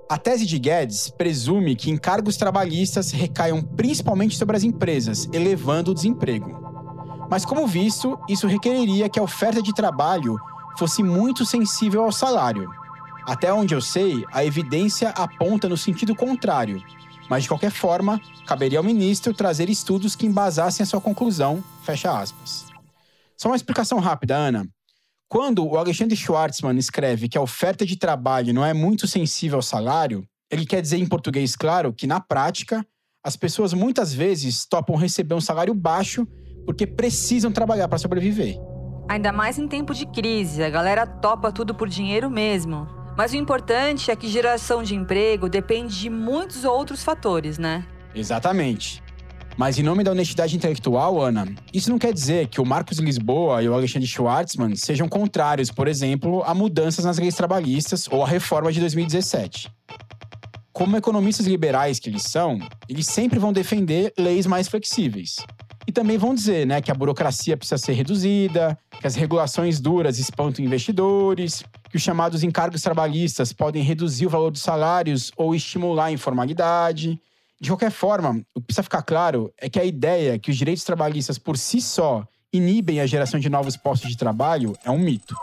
A 0.09 0.19
tese 0.19 0.45
de 0.45 0.59
Guedes 0.59 1.09
presume 1.09 1.75
que 1.75 1.91
encargos 1.91 2.37
trabalhistas 2.37 3.11
recaiam 3.11 3.62
principalmente 3.62 4.37
sobre 4.37 4.56
as 4.56 4.62
empresas, 4.62 5.29
elevando 5.33 5.91
o 5.91 5.95
desemprego. 5.95 6.62
Mas, 7.31 7.45
como 7.45 7.67
visto, 7.67 8.19
isso 8.29 8.47
requeriria 8.47 9.09
que 9.09 9.19
a 9.19 9.23
oferta 9.23 9.62
de 9.62 9.73
trabalho 9.73 10.37
fosse 10.79 11.03
muito 11.03 11.47
sensível 11.47 12.05
ao 12.05 12.12
salário. 12.12 12.71
Até 13.27 13.53
onde 13.53 13.75
eu 13.75 13.81
sei, 13.81 14.25
a 14.31 14.45
evidência 14.45 15.09
aponta 15.11 15.69
no 15.69 15.77
sentido 15.77 16.15
contrário, 16.15 16.83
mas 17.29 17.45
de 17.45 17.49
qualquer 17.49 17.71
forma, 17.71 18.21
caberia 18.47 18.79
ao 18.79 18.85
ministro 18.85 19.33
trazer 19.33 19.71
estudos 19.71 20.15
que 20.15 20.27
embasassem 20.27 20.85
a 20.85 20.87
sua 20.87 21.00
conclusão. 21.00 21.65
Fecha 21.83 22.17
aspas. 22.17 22.67
Só 23.37 23.49
uma 23.49 23.57
explicação 23.57 23.99
rápida, 23.99 24.37
Ana. 24.37 24.69
Quando 25.35 25.67
o 25.67 25.77
Alexandre 25.77 26.15
Schwartzman 26.15 26.79
escreve 26.79 27.29
que 27.29 27.37
a 27.37 27.41
oferta 27.41 27.85
de 27.85 27.97
trabalho 27.97 28.55
não 28.55 28.65
é 28.65 28.73
muito 28.73 29.09
sensível 29.09 29.57
ao 29.59 29.63
salário, 29.63 30.25
ele 30.49 30.65
quer 30.65 30.81
dizer 30.81 30.99
em 30.99 31.09
português 31.09 31.57
claro 31.57 31.93
que, 31.93 32.07
na 32.07 32.21
prática, 32.21 32.87
as 33.21 33.35
pessoas 33.35 33.75
muitas 33.75 34.15
vezes 34.15 34.65
topam 34.65 34.95
receber 34.95 35.35
um 35.35 35.41
salário 35.41 35.75
baixo 35.75 36.25
porque 36.64 36.87
precisam 36.87 37.50
trabalhar 37.50 37.88
para 37.88 37.99
sobreviver. 37.99 38.57
Ainda 39.09 39.33
mais 39.33 39.59
em 39.59 39.67
tempo 39.67 39.93
de 39.93 40.07
crise, 40.07 40.62
a 40.62 40.71
galera 40.71 41.05
topa 41.05 41.50
tudo 41.50 41.75
por 41.75 41.88
dinheiro 41.88 42.31
mesmo. 42.31 42.87
Mas 43.19 43.33
o 43.33 43.37
importante 43.37 44.12
é 44.12 44.14
que 44.14 44.29
geração 44.29 44.85
de 44.85 44.95
emprego 44.95 45.49
depende 45.49 45.99
de 45.99 46.09
muitos 46.09 46.64
outros 46.64 47.03
fatores, 47.03 47.59
né? 47.59 47.85
Exatamente. 48.14 49.03
Mas 49.56 49.78
em 49.78 49.84
nome 49.84 50.02
da 50.02 50.11
honestidade 50.11 50.56
intelectual, 50.56 51.20
Ana, 51.20 51.46
isso 51.73 51.88
não 51.88 51.99
quer 51.99 52.12
dizer 52.12 52.49
que 52.49 52.61
o 52.61 52.66
Marcos 52.66 52.99
Lisboa 52.99 53.62
e 53.62 53.68
o 53.68 53.75
Alexandre 53.75 54.08
Schwartzman 54.08 54.75
sejam 54.75 55.08
contrários, 55.08 55.70
por 55.70 55.87
exemplo, 55.87 56.42
a 56.44 56.52
mudanças 56.52 57.04
nas 57.04 57.18
leis 57.18 57.37
trabalhistas 57.37 58.08
ou 58.11 58.25
a 58.25 58.26
reforma 58.26 58.73
de 58.73 58.80
2017. 58.80 59.70
Como 60.73 60.96
economistas 60.96 61.46
liberais 61.46 62.00
que 62.00 62.11
eles 62.11 62.23
são, 62.23 62.58
eles 62.88 63.06
sempre 63.06 63.38
vão 63.38 63.52
defender 63.52 64.12
leis 64.18 64.44
mais 64.44 64.66
flexíveis. 64.66 65.37
E 65.87 65.92
também 65.92 66.18
vão 66.18 66.34
dizer 66.34 66.66
né, 66.66 66.80
que 66.80 66.90
a 66.90 66.94
burocracia 66.94 67.56
precisa 67.56 67.78
ser 67.78 67.92
reduzida, 67.92 68.76
que 69.00 69.06
as 69.06 69.14
regulações 69.14 69.78
duras 69.78 70.18
espantam 70.18 70.64
investidores, 70.64 71.62
que 71.88 71.96
os 71.96 72.02
chamados 72.02 72.42
encargos 72.42 72.82
trabalhistas 72.82 73.52
podem 73.52 73.84
reduzir 73.84 74.26
o 74.26 74.30
valor 74.30 74.50
dos 74.50 74.62
salários 74.62 75.30
ou 75.37 75.54
estimular 75.54 76.06
a 76.06 76.12
informalidade, 76.12 77.20
de 77.61 77.70
qualquer 77.70 77.90
forma, 77.90 78.44
o 78.54 78.61
que 78.61 78.66
precisa 78.66 78.82
ficar 78.82 79.02
claro 79.02 79.52
é 79.58 79.68
que 79.68 79.78
a 79.78 79.84
ideia 79.84 80.38
que 80.38 80.50
os 80.50 80.56
direitos 80.56 80.84
trabalhistas 80.84 81.38
por 81.38 81.56
si 81.56 81.80
só 81.80 82.26
inibem 82.52 83.00
a 83.00 83.06
geração 83.06 83.40
de 83.40 83.49
novos 83.49 83.76
postos 83.76 84.11
de 84.11 84.16
trabalho 84.16 84.76
é 84.84 84.90
um 84.90 84.99
mito. 84.99 85.34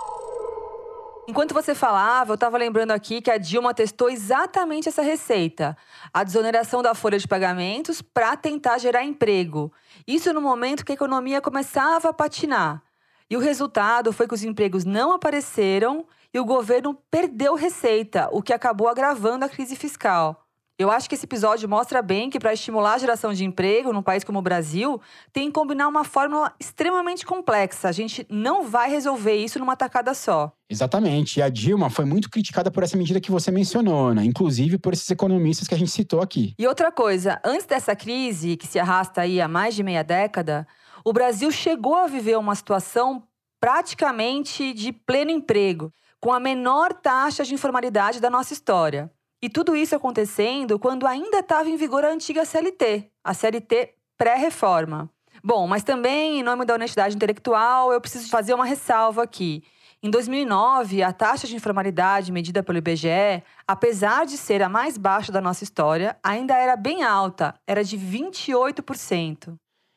Enquanto 1.27 1.53
você 1.53 1.73
falava, 1.73 2.31
eu 2.31 2.35
estava 2.35 2.57
lembrando 2.57 2.91
aqui 2.91 3.21
que 3.21 3.31
a 3.31 3.37
Dilma 3.37 3.73
testou 3.73 4.09
exatamente 4.09 4.89
essa 4.89 5.01
receita: 5.01 5.77
a 6.13 6.23
desoneração 6.23 6.81
da 6.81 6.93
folha 6.93 7.17
de 7.17 7.27
pagamentos 7.27 8.01
para 8.01 8.35
tentar 8.35 8.77
gerar 8.79 9.03
emprego. 9.03 9.71
Isso 10.05 10.33
no 10.33 10.41
momento 10.41 10.83
que 10.83 10.91
a 10.91 10.95
economia 10.95 11.39
começava 11.39 12.09
a 12.09 12.13
patinar. 12.13 12.83
E 13.29 13.37
o 13.37 13.39
resultado 13.39 14.11
foi 14.11 14.27
que 14.27 14.33
os 14.33 14.43
empregos 14.43 14.83
não 14.83 15.13
apareceram 15.13 16.05
e 16.33 16.39
o 16.39 16.45
governo 16.45 16.97
perdeu 17.09 17.55
receita, 17.55 18.27
o 18.31 18.41
que 18.41 18.51
acabou 18.51 18.89
agravando 18.89 19.45
a 19.45 19.49
crise 19.49 19.75
fiscal. 19.75 20.45
Eu 20.77 20.89
acho 20.89 21.07
que 21.07 21.13
esse 21.13 21.25
episódio 21.25 21.69
mostra 21.69 22.01
bem 22.01 22.29
que 22.29 22.39
para 22.39 22.53
estimular 22.53 22.93
a 22.93 22.97
geração 22.97 23.33
de 23.33 23.45
emprego 23.45 23.93
num 23.93 24.01
país 24.01 24.23
como 24.23 24.39
o 24.39 24.41
Brasil, 24.41 24.99
tem 25.31 25.47
que 25.47 25.53
combinar 25.53 25.87
uma 25.87 26.03
fórmula 26.03 26.53
extremamente 26.59 27.25
complexa. 27.25 27.87
A 27.87 27.91
gente 27.91 28.25
não 28.29 28.67
vai 28.67 28.89
resolver 28.89 29.35
isso 29.35 29.59
numa 29.59 29.75
tacada 29.75 30.13
só. 30.13 30.51
Exatamente. 30.69 31.39
E 31.39 31.41
a 31.43 31.49
Dilma 31.49 31.89
foi 31.89 32.05
muito 32.05 32.29
criticada 32.29 32.71
por 32.71 32.81
essa 32.81 32.97
medida 32.97 33.21
que 33.21 33.29
você 33.29 33.51
mencionou, 33.51 34.13
né? 34.13 34.23
Inclusive 34.25 34.79
por 34.79 34.93
esses 34.93 35.09
economistas 35.11 35.67
que 35.67 35.75
a 35.75 35.77
gente 35.77 35.91
citou 35.91 36.21
aqui. 36.21 36.55
E 36.57 36.65
outra 36.65 36.91
coisa, 36.91 37.39
antes 37.45 37.65
dessa 37.67 37.95
crise, 37.95 38.57
que 38.57 38.65
se 38.65 38.79
arrasta 38.79 39.21
aí 39.21 39.39
há 39.39 39.47
mais 39.47 39.75
de 39.75 39.83
meia 39.83 40.03
década, 40.03 40.65
o 41.05 41.13
Brasil 41.13 41.51
chegou 41.51 41.95
a 41.95 42.07
viver 42.07 42.37
uma 42.37 42.55
situação 42.55 43.23
praticamente 43.59 44.73
de 44.73 44.91
pleno 44.91 45.29
emprego, 45.29 45.93
com 46.19 46.33
a 46.33 46.39
menor 46.39 46.93
taxa 46.93 47.43
de 47.43 47.53
informalidade 47.53 48.19
da 48.19 48.29
nossa 48.29 48.53
história. 48.53 49.11
E 49.43 49.49
tudo 49.49 49.75
isso 49.75 49.95
acontecendo 49.95 50.77
quando 50.77 51.07
ainda 51.07 51.39
estava 51.39 51.67
em 51.67 51.75
vigor 51.75 52.05
a 52.05 52.11
antiga 52.11 52.45
CLT, 52.45 53.09
a 53.23 53.33
CLT 53.33 53.95
pré-reforma. 54.15 55.09
Bom, 55.43 55.65
mas 55.65 55.83
também, 55.83 56.39
em 56.39 56.43
nome 56.43 56.63
da 56.63 56.75
honestidade 56.75 57.15
intelectual, 57.15 57.91
eu 57.91 57.99
preciso 57.99 58.29
fazer 58.29 58.53
uma 58.53 58.65
ressalva 58.65 59.23
aqui. 59.23 59.63
Em 60.03 60.11
2009, 60.11 61.01
a 61.01 61.11
taxa 61.11 61.47
de 61.47 61.55
informalidade 61.55 62.31
medida 62.31 62.61
pelo 62.61 62.77
IBGE, 62.77 63.43
apesar 63.67 64.27
de 64.27 64.37
ser 64.37 64.61
a 64.61 64.69
mais 64.69 64.95
baixa 64.95 65.31
da 65.31 65.41
nossa 65.41 65.63
história, 65.63 66.15
ainda 66.23 66.55
era 66.55 66.75
bem 66.75 67.01
alta, 67.01 67.55
era 67.65 67.83
de 67.83 67.97
28%. 67.97 69.55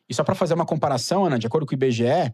E 0.08 0.14
só 0.14 0.24
para 0.24 0.34
fazer 0.34 0.54
uma 0.54 0.64
comparação, 0.64 1.26
Ana, 1.26 1.38
de 1.38 1.46
acordo 1.46 1.66
com 1.66 1.72
o 1.72 1.74
IBGE, 1.74 2.32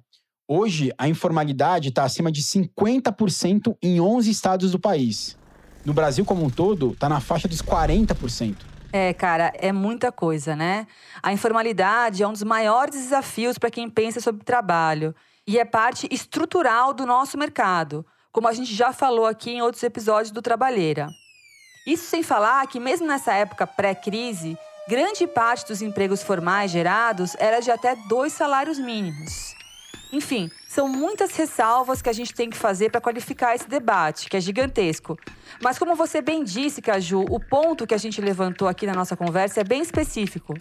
hoje 0.49 0.93
a 0.97 1.09
informalidade 1.09 1.89
está 1.89 2.05
acima 2.05 2.31
de 2.31 2.43
50% 2.43 3.77
em 3.83 4.01
11 4.01 4.31
estados 4.31 4.71
do 4.71 4.79
país 4.79 5.40
no 5.85 5.93
Brasil 5.93 6.25
como 6.25 6.45
um 6.45 6.51
todo, 6.51 6.93
está 6.93 7.09
na 7.09 7.21
faixa 7.21 7.49
dos 7.49 7.63
40%. 7.63 8.57
É, 8.93 9.13
cara, 9.15 9.53
é 9.57 9.71
muita 9.71 10.11
coisa, 10.11 10.57
né? 10.57 10.87
A 11.23 11.33
informalidade 11.33 12.23
é 12.23 12.27
um 12.27 12.33
dos 12.33 12.43
maiores 12.43 12.97
desafios 12.97 13.57
para 13.57 13.71
quem 13.71 13.89
pensa 13.89 14.21
sobre 14.21 14.45
trabalho 14.45 15.15
e 15.47 15.59
é 15.59 15.65
parte 15.65 16.09
estrutural 16.11 16.93
do 16.93 17.07
nosso 17.07 17.39
mercado, 17.39 18.05
como 18.33 18.49
a 18.49 18.53
gente 18.53 18.75
já 18.75 18.93
falou 18.93 19.27
aqui 19.27 19.51
em 19.51 19.63
outros 19.63 19.83
episódios 19.83 20.31
do 20.31 20.43
Trabalheira. 20.43 21.09
Isso 21.87 22.05
sem 22.05 22.23
falar 22.23 22.67
que, 22.67 22.79
mesmo 22.79 23.07
nessa 23.07 23.33
época 23.33 23.67
pré-crise, 23.67 24.57
grande 24.89 25.27
parte 25.27 25.67
dos 25.67 25.83
empregos 25.83 26.23
formais 26.23 26.71
gerados 26.71 27.37
era 27.39 27.61
de 27.61 27.71
até 27.71 27.97
dois 28.09 28.33
salários 28.33 28.79
mínimos. 28.79 29.55
Enfim, 30.13 30.51
são 30.67 30.89
muitas 30.89 31.37
ressalvas 31.37 32.03
que 32.03 32.09
a 32.09 32.13
gente 32.13 32.35
tem 32.35 32.51
que 32.51 32.57
fazer 32.57 32.91
para 32.91 33.01
qualificar 33.01 33.55
esse 33.55 33.69
debate, 33.69 34.29
que 34.29 34.37
é 34.37 34.41
gigantesco. 34.41 35.17
Mas 35.63 35.79
como 35.79 35.95
você 35.95 36.21
bem 36.21 36.43
disse, 36.43 36.83
Caju, 36.83 37.25
o 37.31 37.39
ponto 37.39 37.87
que 37.87 37.95
a 37.95 37.99
gente 37.99 38.21
levantou 38.21 38.67
aqui 38.67 38.87
na 38.87 38.95
nossa 38.95 39.17
conversa 39.17 39.61
é 39.61 39.65
bem 39.65 39.81
específico. 39.81 40.55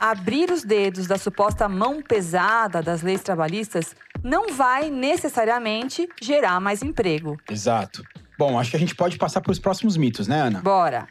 Abrir 0.00 0.50
os 0.50 0.64
dedos 0.64 1.06
da 1.06 1.16
suposta 1.16 1.68
mão 1.68 2.02
pesada 2.02 2.82
das 2.82 3.02
leis 3.02 3.22
trabalhistas 3.22 3.94
não 4.22 4.52
vai 4.52 4.90
necessariamente 4.90 6.08
gerar 6.20 6.60
mais 6.60 6.82
emprego. 6.82 7.36
Exato. 7.48 8.02
Bom, 8.36 8.58
acho 8.58 8.70
que 8.70 8.76
a 8.76 8.80
gente 8.80 8.94
pode 8.94 9.16
passar 9.16 9.40
para 9.40 9.52
os 9.52 9.58
próximos 9.58 9.96
mitos, 9.96 10.26
né, 10.26 10.40
Ana? 10.42 10.60
Bora. 10.60 11.08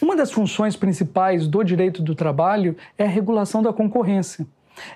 Uma 0.00 0.16
das 0.16 0.32
funções 0.32 0.76
principais 0.76 1.46
do 1.46 1.62
direito 1.62 2.02
do 2.02 2.14
trabalho 2.14 2.76
é 2.96 3.04
a 3.04 3.08
regulação 3.08 3.62
da 3.62 3.72
concorrência. 3.72 4.46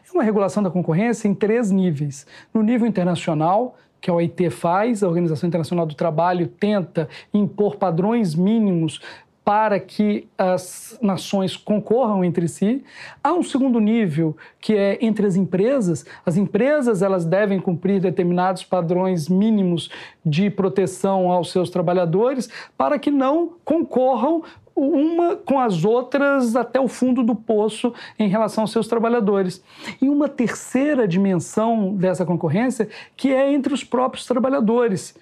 É 0.06 0.12
uma 0.12 0.22
regulação 0.22 0.62
da 0.62 0.70
concorrência 0.70 1.28
em 1.28 1.34
três 1.34 1.70
níveis. 1.70 2.26
No 2.52 2.62
nível 2.62 2.86
internacional, 2.86 3.76
que 4.00 4.10
a 4.10 4.14
OIT 4.14 4.50
faz, 4.50 5.02
a 5.02 5.08
Organização 5.08 5.48
Internacional 5.48 5.86
do 5.86 5.94
Trabalho 5.94 6.46
tenta 6.46 7.08
impor 7.32 7.76
padrões 7.76 8.34
mínimos 8.34 9.00
para 9.44 9.78
que 9.78 10.26
as 10.38 10.98
nações 11.02 11.54
concorram 11.54 12.24
entre 12.24 12.48
si. 12.48 12.82
Há 13.22 13.34
um 13.34 13.42
segundo 13.42 13.78
nível, 13.78 14.34
que 14.58 14.74
é 14.74 14.98
entre 15.02 15.26
as 15.26 15.36
empresas. 15.36 16.06
As 16.24 16.38
empresas 16.38 17.02
elas 17.02 17.26
devem 17.26 17.60
cumprir 17.60 18.00
determinados 18.00 18.64
padrões 18.64 19.28
mínimos 19.28 19.90
de 20.24 20.48
proteção 20.48 21.30
aos 21.30 21.52
seus 21.52 21.68
trabalhadores 21.68 22.48
para 22.76 22.98
que 22.98 23.10
não 23.10 23.52
concorram 23.64 24.42
uma 24.76 25.36
com 25.36 25.60
as 25.60 25.84
outras 25.84 26.56
até 26.56 26.80
o 26.80 26.88
fundo 26.88 27.22
do 27.22 27.34
poço 27.34 27.92
em 28.18 28.28
relação 28.28 28.64
aos 28.64 28.72
seus 28.72 28.88
trabalhadores. 28.88 29.62
E 30.00 30.08
uma 30.08 30.28
terceira 30.28 31.06
dimensão 31.06 31.94
dessa 31.94 32.24
concorrência 32.24 32.88
que 33.16 33.32
é 33.32 33.52
entre 33.52 33.72
os 33.72 33.84
próprios 33.84 34.26
trabalhadores. 34.26 35.14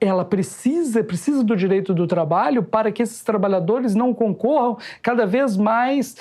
Ela 0.00 0.24
precisa, 0.24 1.02
precisa 1.02 1.42
do 1.42 1.56
direito 1.56 1.92
do 1.92 2.06
trabalho 2.06 2.62
para 2.62 2.90
que 2.92 3.02
esses 3.02 3.22
trabalhadores 3.22 3.94
não 3.94 4.14
concorram 4.14 4.78
cada 5.02 5.26
vez 5.26 5.56
mais 5.56 6.16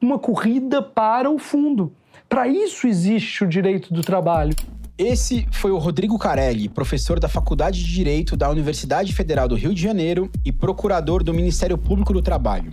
uma 0.00 0.18
corrida 0.18 0.82
para 0.82 1.30
o 1.30 1.38
fundo. 1.38 1.92
Para 2.28 2.48
isso 2.48 2.86
existe 2.86 3.44
o 3.44 3.46
direito 3.46 3.92
do 3.92 4.02
trabalho. 4.02 4.54
Esse 4.96 5.44
foi 5.50 5.72
o 5.72 5.78
Rodrigo 5.78 6.16
Carelli, 6.16 6.68
professor 6.68 7.18
da 7.18 7.28
Faculdade 7.28 7.82
de 7.82 7.92
Direito 7.92 8.36
da 8.36 8.48
Universidade 8.48 9.12
Federal 9.12 9.48
do 9.48 9.56
Rio 9.56 9.74
de 9.74 9.82
Janeiro 9.82 10.30
e 10.44 10.52
procurador 10.52 11.24
do 11.24 11.34
Ministério 11.34 11.76
Público 11.76 12.12
do 12.12 12.22
Trabalho. 12.22 12.72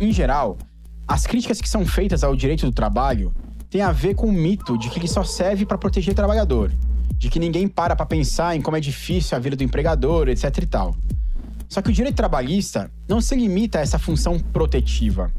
Em 0.00 0.12
geral, 0.12 0.58
as 1.06 1.28
críticas 1.28 1.60
que 1.60 1.68
são 1.68 1.86
feitas 1.86 2.24
ao 2.24 2.34
direito 2.34 2.66
do 2.66 2.72
trabalho 2.72 3.32
têm 3.70 3.82
a 3.82 3.92
ver 3.92 4.16
com 4.16 4.26
o 4.26 4.32
mito 4.32 4.76
de 4.76 4.90
que 4.90 4.98
ele 4.98 5.06
só 5.06 5.22
serve 5.22 5.64
para 5.64 5.78
proteger 5.78 6.10
o 6.10 6.16
trabalhador, 6.16 6.72
de 7.16 7.30
que 7.30 7.38
ninguém 7.38 7.68
para 7.68 7.94
para 7.94 8.04
pensar 8.04 8.56
em 8.56 8.60
como 8.60 8.76
é 8.76 8.80
difícil 8.80 9.36
a 9.36 9.40
vida 9.40 9.54
do 9.54 9.62
empregador, 9.62 10.28
etc 10.28 10.58
e 10.60 10.66
tal. 10.66 10.96
Só 11.68 11.80
que 11.80 11.90
o 11.90 11.92
direito 11.92 12.16
trabalhista 12.16 12.90
não 13.08 13.20
se 13.20 13.36
limita 13.36 13.78
a 13.78 13.82
essa 13.82 13.96
função 13.96 14.40
protetiva. 14.40 15.32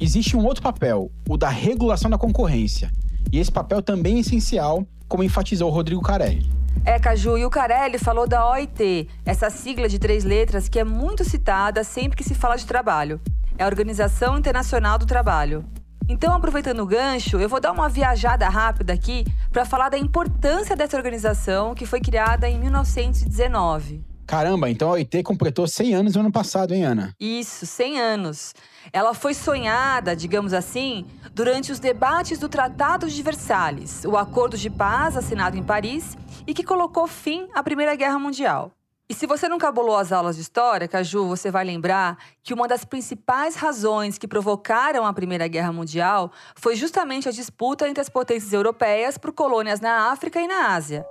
Existe 0.00 0.36
um 0.36 0.44
outro 0.44 0.64
papel, 0.64 1.12
o 1.28 1.36
da 1.36 1.48
regulação 1.48 2.10
da 2.10 2.18
concorrência. 2.18 2.90
E 3.30 3.38
esse 3.38 3.52
papel 3.52 3.80
também 3.80 4.16
é 4.16 4.20
essencial 4.20 4.84
como 5.08 5.22
enfatizou 5.22 5.70
Rodrigo 5.70 6.02
Carelli. 6.02 6.48
É, 6.84 6.98
Caju, 6.98 7.36
e 7.36 7.44
o 7.44 7.50
Carelli 7.50 7.98
falou 7.98 8.28
da 8.28 8.48
OIT, 8.50 9.08
essa 9.24 9.50
sigla 9.50 9.88
de 9.88 9.98
três 9.98 10.22
letras 10.22 10.68
que 10.68 10.78
é 10.78 10.84
muito 10.84 11.24
citada 11.24 11.82
sempre 11.82 12.16
que 12.16 12.24
se 12.24 12.34
fala 12.34 12.56
de 12.56 12.66
trabalho. 12.66 13.20
É 13.58 13.64
a 13.64 13.66
Organização 13.66 14.38
Internacional 14.38 14.98
do 14.98 15.06
Trabalho. 15.06 15.64
Então, 16.08 16.32
aproveitando 16.32 16.80
o 16.80 16.86
gancho, 16.86 17.38
eu 17.38 17.48
vou 17.48 17.60
dar 17.60 17.72
uma 17.72 17.88
viajada 17.88 18.48
rápida 18.48 18.92
aqui 18.92 19.24
para 19.50 19.64
falar 19.64 19.88
da 19.88 19.98
importância 19.98 20.76
dessa 20.76 20.96
organização 20.96 21.74
que 21.74 21.84
foi 21.84 22.00
criada 22.00 22.48
em 22.48 22.58
1919. 22.60 24.04
Caramba, 24.26 24.68
então 24.68 24.88
a 24.88 24.92
OIT 24.92 25.22
completou 25.22 25.68
100 25.68 25.94
anos 25.94 26.14
no 26.14 26.20
ano 26.20 26.32
passado, 26.32 26.74
hein, 26.74 26.84
Ana? 26.84 27.14
Isso, 27.20 27.64
100 27.64 28.00
anos. 28.00 28.54
Ela 28.92 29.14
foi 29.14 29.32
sonhada, 29.34 30.16
digamos 30.16 30.52
assim, 30.52 31.06
durante 31.32 31.70
os 31.70 31.78
debates 31.78 32.38
do 32.38 32.48
Tratado 32.48 33.08
de 33.08 33.22
Versalhes, 33.22 34.04
o 34.04 34.16
acordo 34.16 34.58
de 34.58 34.68
paz 34.68 35.16
assinado 35.16 35.56
em 35.56 35.62
Paris 35.62 36.16
e 36.44 36.52
que 36.52 36.64
colocou 36.64 37.06
fim 37.06 37.46
à 37.54 37.62
Primeira 37.62 37.94
Guerra 37.94 38.18
Mundial. 38.18 38.72
E 39.08 39.14
se 39.14 39.24
você 39.24 39.48
nunca 39.48 39.70
bolou 39.70 39.96
as 39.96 40.10
aulas 40.10 40.34
de 40.34 40.42
história, 40.42 40.88
Caju, 40.88 41.28
você 41.28 41.48
vai 41.48 41.64
lembrar 41.64 42.18
que 42.42 42.52
uma 42.52 42.66
das 42.66 42.84
principais 42.84 43.54
razões 43.54 44.18
que 44.18 44.26
provocaram 44.26 45.06
a 45.06 45.12
Primeira 45.12 45.46
Guerra 45.46 45.72
Mundial 45.72 46.32
foi 46.56 46.74
justamente 46.74 47.28
a 47.28 47.32
disputa 47.32 47.88
entre 47.88 48.00
as 48.00 48.08
potências 48.08 48.52
europeias 48.52 49.16
por 49.16 49.32
colônias 49.32 49.80
na 49.80 50.10
África 50.10 50.40
e 50.40 50.48
na 50.48 50.74
Ásia. 50.74 51.06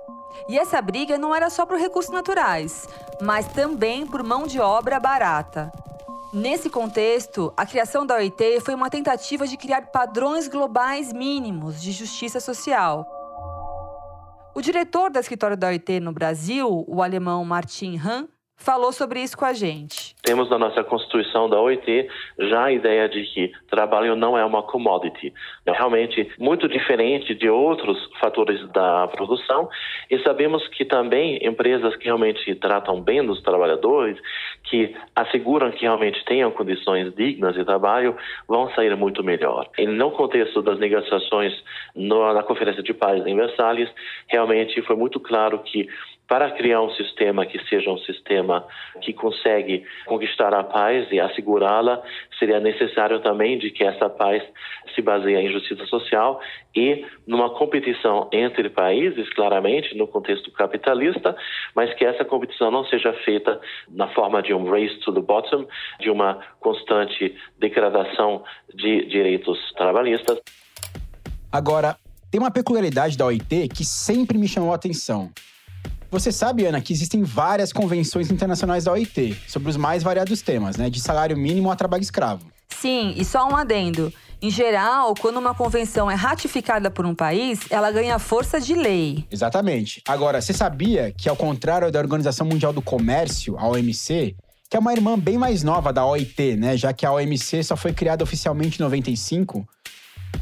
E 0.48 0.58
essa 0.58 0.80
briga 0.80 1.18
não 1.18 1.34
era 1.34 1.50
só 1.50 1.66
por 1.66 1.78
recursos 1.78 2.12
naturais, 2.12 2.88
mas 3.20 3.46
também 3.48 4.06
por 4.06 4.22
mão 4.22 4.46
de 4.46 4.60
obra 4.60 5.00
barata. 5.00 5.72
Nesse 6.32 6.68
contexto, 6.68 7.52
a 7.56 7.64
criação 7.64 8.04
da 8.04 8.16
OIT 8.16 8.60
foi 8.60 8.74
uma 8.74 8.90
tentativa 8.90 9.46
de 9.46 9.56
criar 9.56 9.86
padrões 9.86 10.48
globais 10.48 11.12
mínimos 11.12 11.80
de 11.80 11.92
justiça 11.92 12.40
social. 12.40 13.06
O 14.54 14.60
diretor 14.60 15.10
da 15.10 15.20
escritório 15.20 15.56
da 15.56 15.68
OIT 15.68 16.00
no 16.00 16.12
Brasil, 16.12 16.84
o 16.88 17.02
alemão 17.02 17.44
Martin 17.44 17.96
Hahn, 17.96 18.26
falou 18.56 18.90
sobre 18.92 19.20
isso 19.20 19.36
com 19.36 19.44
a 19.44 19.52
gente. 19.52 20.14
Temos 20.22 20.50
na 20.50 20.58
nossa 20.58 20.82
Constituição 20.82 21.48
da 21.48 21.60
OIT 21.60 22.08
já 22.38 22.64
a 22.64 22.72
ideia 22.72 23.08
de 23.08 23.22
que 23.24 23.52
trabalho 23.70 24.16
não 24.16 24.36
é 24.36 24.44
uma 24.44 24.62
commodity. 24.62 25.32
É 25.64 25.72
realmente 25.72 26.28
muito 26.38 26.66
diferente 26.68 27.34
de 27.34 27.48
outros 27.48 27.96
fatores 28.18 28.66
da 28.72 29.06
produção 29.08 29.68
e 30.10 30.18
sabemos 30.20 30.66
que 30.68 30.84
também 30.84 31.38
empresas 31.46 31.94
que 31.96 32.06
realmente 32.06 32.54
tratam 32.56 33.00
bem 33.00 33.24
dos 33.24 33.42
trabalhadores, 33.42 34.18
que 34.64 34.96
asseguram 35.14 35.70
que 35.70 35.82
realmente 35.82 36.24
tenham 36.24 36.50
condições 36.50 37.14
dignas 37.14 37.54
de 37.54 37.64
trabalho, 37.64 38.16
vão 38.48 38.70
sair 38.74 38.96
muito 38.96 39.22
melhor. 39.22 39.68
E 39.78 39.86
no 39.86 40.10
contexto 40.10 40.62
das 40.62 40.78
negociações 40.78 41.52
na 41.94 42.42
Conferência 42.42 42.82
de 42.82 42.94
Paz 42.94 43.24
em 43.26 43.36
Versalhes, 43.36 43.88
realmente 44.26 44.80
foi 44.82 44.96
muito 44.96 45.20
claro 45.20 45.58
que 45.60 45.88
para 46.28 46.50
criar 46.50 46.82
um 46.82 46.90
sistema 46.90 47.46
que 47.46 47.58
seja 47.68 47.90
um 47.90 47.98
sistema 47.98 48.66
que 49.00 49.12
consegue 49.12 49.84
conquistar 50.06 50.52
a 50.52 50.64
paz 50.64 51.06
e 51.12 51.20
assegurá-la, 51.20 52.02
seria 52.38 52.58
necessário 52.58 53.20
também 53.20 53.58
de 53.58 53.70
que 53.70 53.84
essa 53.84 54.10
paz 54.10 54.42
se 54.94 55.02
baseie 55.02 55.36
em 55.36 55.52
justiça 55.52 55.86
social 55.86 56.40
e 56.74 57.04
numa 57.26 57.50
competição 57.50 58.28
entre 58.32 58.68
países, 58.68 59.28
claramente, 59.34 59.96
no 59.96 60.06
contexto 60.06 60.50
capitalista, 60.52 61.36
mas 61.74 61.94
que 61.94 62.04
essa 62.04 62.24
competição 62.24 62.70
não 62.70 62.84
seja 62.84 63.12
feita 63.24 63.60
na 63.88 64.08
forma 64.08 64.42
de 64.42 64.52
um 64.52 64.68
race 64.68 64.98
to 65.00 65.12
the 65.12 65.20
bottom, 65.20 65.66
de 66.00 66.10
uma 66.10 66.40
constante 66.60 67.36
degradação 67.58 68.42
de 68.74 69.06
direitos 69.06 69.58
trabalhistas. 69.74 70.40
Agora, 71.52 71.96
tem 72.30 72.40
uma 72.40 72.50
peculiaridade 72.50 73.16
da 73.16 73.26
OIT 73.26 73.68
que 73.68 73.84
sempre 73.84 74.36
me 74.36 74.48
chamou 74.48 74.72
a 74.72 74.74
atenção. 74.74 75.30
Você 76.10 76.30
sabe, 76.30 76.64
Ana, 76.64 76.80
que 76.80 76.92
existem 76.92 77.22
várias 77.22 77.72
convenções 77.72 78.30
internacionais 78.30 78.84
da 78.84 78.92
OIT 78.92 79.36
sobre 79.48 79.70
os 79.70 79.76
mais 79.76 80.02
variados 80.02 80.40
temas, 80.40 80.76
né? 80.76 80.88
De 80.88 81.00
salário 81.00 81.36
mínimo 81.36 81.70
a 81.70 81.76
trabalho 81.76 82.02
escravo. 82.02 82.46
Sim, 82.68 83.14
e 83.16 83.24
só 83.24 83.48
um 83.48 83.56
adendo. 83.56 84.12
Em 84.40 84.50
geral, 84.50 85.14
quando 85.18 85.38
uma 85.38 85.54
convenção 85.54 86.10
é 86.10 86.14
ratificada 86.14 86.90
por 86.90 87.06
um 87.06 87.14
país, 87.14 87.60
ela 87.70 87.90
ganha 87.90 88.18
força 88.18 88.60
de 88.60 88.74
lei. 88.74 89.24
Exatamente. 89.30 90.02
Agora, 90.06 90.40
você 90.40 90.52
sabia 90.52 91.10
que, 91.10 91.28
ao 91.28 91.36
contrário 91.36 91.90
da 91.90 91.98
Organização 91.98 92.46
Mundial 92.46 92.72
do 92.72 92.82
Comércio, 92.82 93.58
a 93.58 93.66
OMC, 93.66 94.36
que 94.68 94.76
é 94.76 94.80
uma 94.80 94.92
irmã 94.92 95.18
bem 95.18 95.38
mais 95.38 95.62
nova 95.62 95.92
da 95.92 96.04
OIT, 96.04 96.56
né? 96.56 96.76
Já 96.76 96.92
que 96.92 97.06
a 97.06 97.12
OMC 97.12 97.62
só 97.64 97.76
foi 97.76 97.92
criada 97.92 98.22
oficialmente 98.22 98.78
em 98.78 98.82
95, 98.84 99.66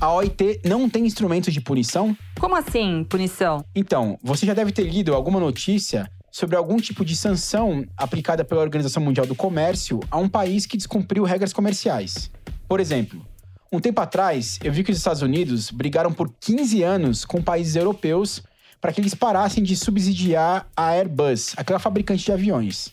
a 0.00 0.12
OIT 0.12 0.60
não 0.64 0.88
tem 0.88 1.06
instrumentos 1.06 1.52
de 1.52 1.60
punição? 1.60 2.16
Como 2.38 2.56
assim, 2.56 3.04
punição? 3.08 3.64
Então, 3.74 4.18
você 4.22 4.46
já 4.46 4.54
deve 4.54 4.72
ter 4.72 4.84
lido 4.84 5.14
alguma 5.14 5.40
notícia 5.40 6.10
sobre 6.30 6.56
algum 6.56 6.76
tipo 6.78 7.04
de 7.04 7.16
sanção 7.16 7.84
aplicada 7.96 8.44
pela 8.44 8.60
Organização 8.60 9.02
Mundial 9.02 9.26
do 9.26 9.34
Comércio 9.34 10.00
a 10.10 10.18
um 10.18 10.28
país 10.28 10.66
que 10.66 10.76
descumpriu 10.76 11.24
regras 11.24 11.52
comerciais. 11.52 12.30
Por 12.68 12.80
exemplo, 12.80 13.24
um 13.70 13.78
tempo 13.80 14.00
atrás, 14.00 14.58
eu 14.62 14.72
vi 14.72 14.82
que 14.82 14.90
os 14.90 14.98
Estados 14.98 15.22
Unidos 15.22 15.70
brigaram 15.70 16.12
por 16.12 16.32
15 16.40 16.82
anos 16.82 17.24
com 17.24 17.42
países 17.42 17.76
europeus 17.76 18.42
para 18.80 18.92
que 18.92 19.00
eles 19.00 19.14
parassem 19.14 19.64
de 19.64 19.76
subsidiar 19.76 20.68
a 20.76 20.88
Airbus, 20.90 21.54
aquela 21.56 21.78
fabricante 21.78 22.24
de 22.24 22.32
aviões. 22.32 22.92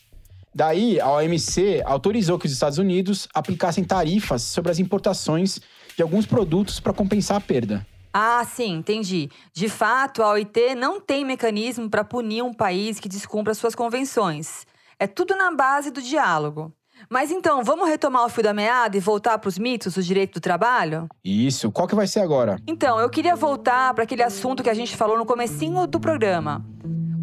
Daí, 0.53 0.99
a 0.99 1.09
OMC 1.11 1.81
autorizou 1.85 2.37
que 2.37 2.45
os 2.45 2.51
Estados 2.51 2.77
Unidos 2.77 3.27
aplicassem 3.33 3.83
tarifas 3.83 4.41
sobre 4.41 4.69
as 4.71 4.79
importações 4.79 5.61
de 6.01 6.03
alguns 6.03 6.25
produtos 6.25 6.79
para 6.79 6.93
compensar 6.93 7.37
a 7.37 7.41
perda. 7.41 7.85
Ah, 8.11 8.43
sim, 8.43 8.73
entendi. 8.73 9.29
De 9.53 9.69
fato, 9.69 10.23
a 10.23 10.31
OIT 10.31 10.73
não 10.73 10.99
tem 10.99 11.23
mecanismo 11.23 11.87
para 11.89 12.03
punir 12.03 12.41
um 12.41 12.51
país 12.51 12.99
que 12.99 13.07
descumpra 13.07 13.53
suas 13.53 13.75
convenções. 13.75 14.65
É 14.97 15.05
tudo 15.05 15.35
na 15.35 15.51
base 15.51 15.91
do 15.91 16.01
diálogo. 16.01 16.73
Mas 17.07 17.29
então, 17.29 17.63
vamos 17.63 17.87
retomar 17.87 18.25
o 18.25 18.29
fio 18.29 18.43
da 18.43 18.53
meada 18.53 18.97
e 18.97 18.99
voltar 18.99 19.37
para 19.37 19.47
os 19.47 19.59
mitos 19.59 19.93
do 19.93 20.01
direito 20.01 20.33
do 20.33 20.41
trabalho? 20.41 21.07
Isso, 21.23 21.71
qual 21.71 21.87
que 21.87 21.95
vai 21.95 22.07
ser 22.07 22.21
agora? 22.21 22.57
Então, 22.67 22.99
eu 22.99 23.09
queria 23.09 23.35
voltar 23.35 23.93
para 23.93 24.03
aquele 24.03 24.23
assunto 24.23 24.63
que 24.63 24.69
a 24.69 24.73
gente 24.73 24.97
falou 24.97 25.17
no 25.17 25.25
comecinho 25.25 25.85
do 25.85 25.99
programa. 25.99 26.65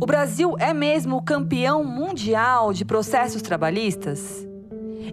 O 0.00 0.06
Brasil 0.06 0.54
é 0.58 0.72
mesmo 0.72 1.16
o 1.16 1.22
campeão 1.22 1.82
mundial 1.82 2.72
de 2.72 2.84
processos 2.84 3.42
trabalhistas? 3.42 4.47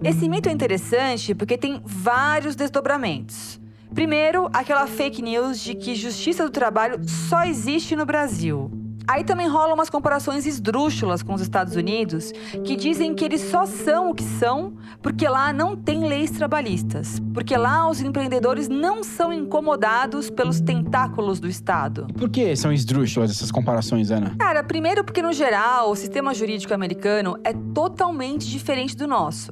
Esse 0.03 0.27
mito 0.27 0.49
é 0.49 0.51
interessante 0.51 1.33
porque 1.33 1.57
tem 1.57 1.81
vários 1.83 2.55
desdobramentos. 2.55 3.59
Primeiro, 3.93 4.49
aquela 4.51 4.87
fake 4.87 5.21
news 5.21 5.59
de 5.59 5.73
que 5.75 5.95
justiça 5.95 6.43
do 6.43 6.49
trabalho 6.49 6.99
só 7.07 7.45
existe 7.45 7.95
no 7.95 8.05
Brasil. 8.05 8.69
Aí 9.07 9.23
também 9.23 9.47
rolam 9.47 9.75
umas 9.75 9.89
comparações 9.89 10.47
esdrúxulas 10.47 11.21
com 11.21 11.33
os 11.33 11.41
Estados 11.41 11.75
Unidos, 11.75 12.31
que 12.63 12.75
dizem 12.75 13.13
que 13.13 13.23
eles 13.23 13.39
só 13.41 13.65
são 13.65 14.09
o 14.09 14.15
que 14.15 14.23
são 14.23 14.73
porque 15.01 15.27
lá 15.27 15.53
não 15.53 15.75
tem 15.75 16.07
leis 16.07 16.31
trabalhistas, 16.31 17.21
porque 17.33 17.55
lá 17.55 17.87
os 17.87 18.01
empreendedores 18.01 18.67
não 18.67 19.03
são 19.03 19.31
incomodados 19.31 20.31
pelos 20.31 20.59
tentáculos 20.59 21.39
do 21.39 21.47
Estado. 21.47 22.07
Por 22.17 22.29
que 22.29 22.55
são 22.55 22.73
esdrúxulas 22.73 23.29
essas 23.29 23.51
comparações, 23.51 24.09
Ana? 24.09 24.35
Cara, 24.39 24.63
primeiro 24.63 25.03
porque 25.03 25.21
no 25.21 25.31
geral 25.31 25.91
o 25.91 25.95
sistema 25.95 26.33
jurídico 26.33 26.73
americano 26.73 27.37
é 27.43 27.53
totalmente 27.53 28.49
diferente 28.49 28.97
do 28.97 29.05
nosso. 29.05 29.51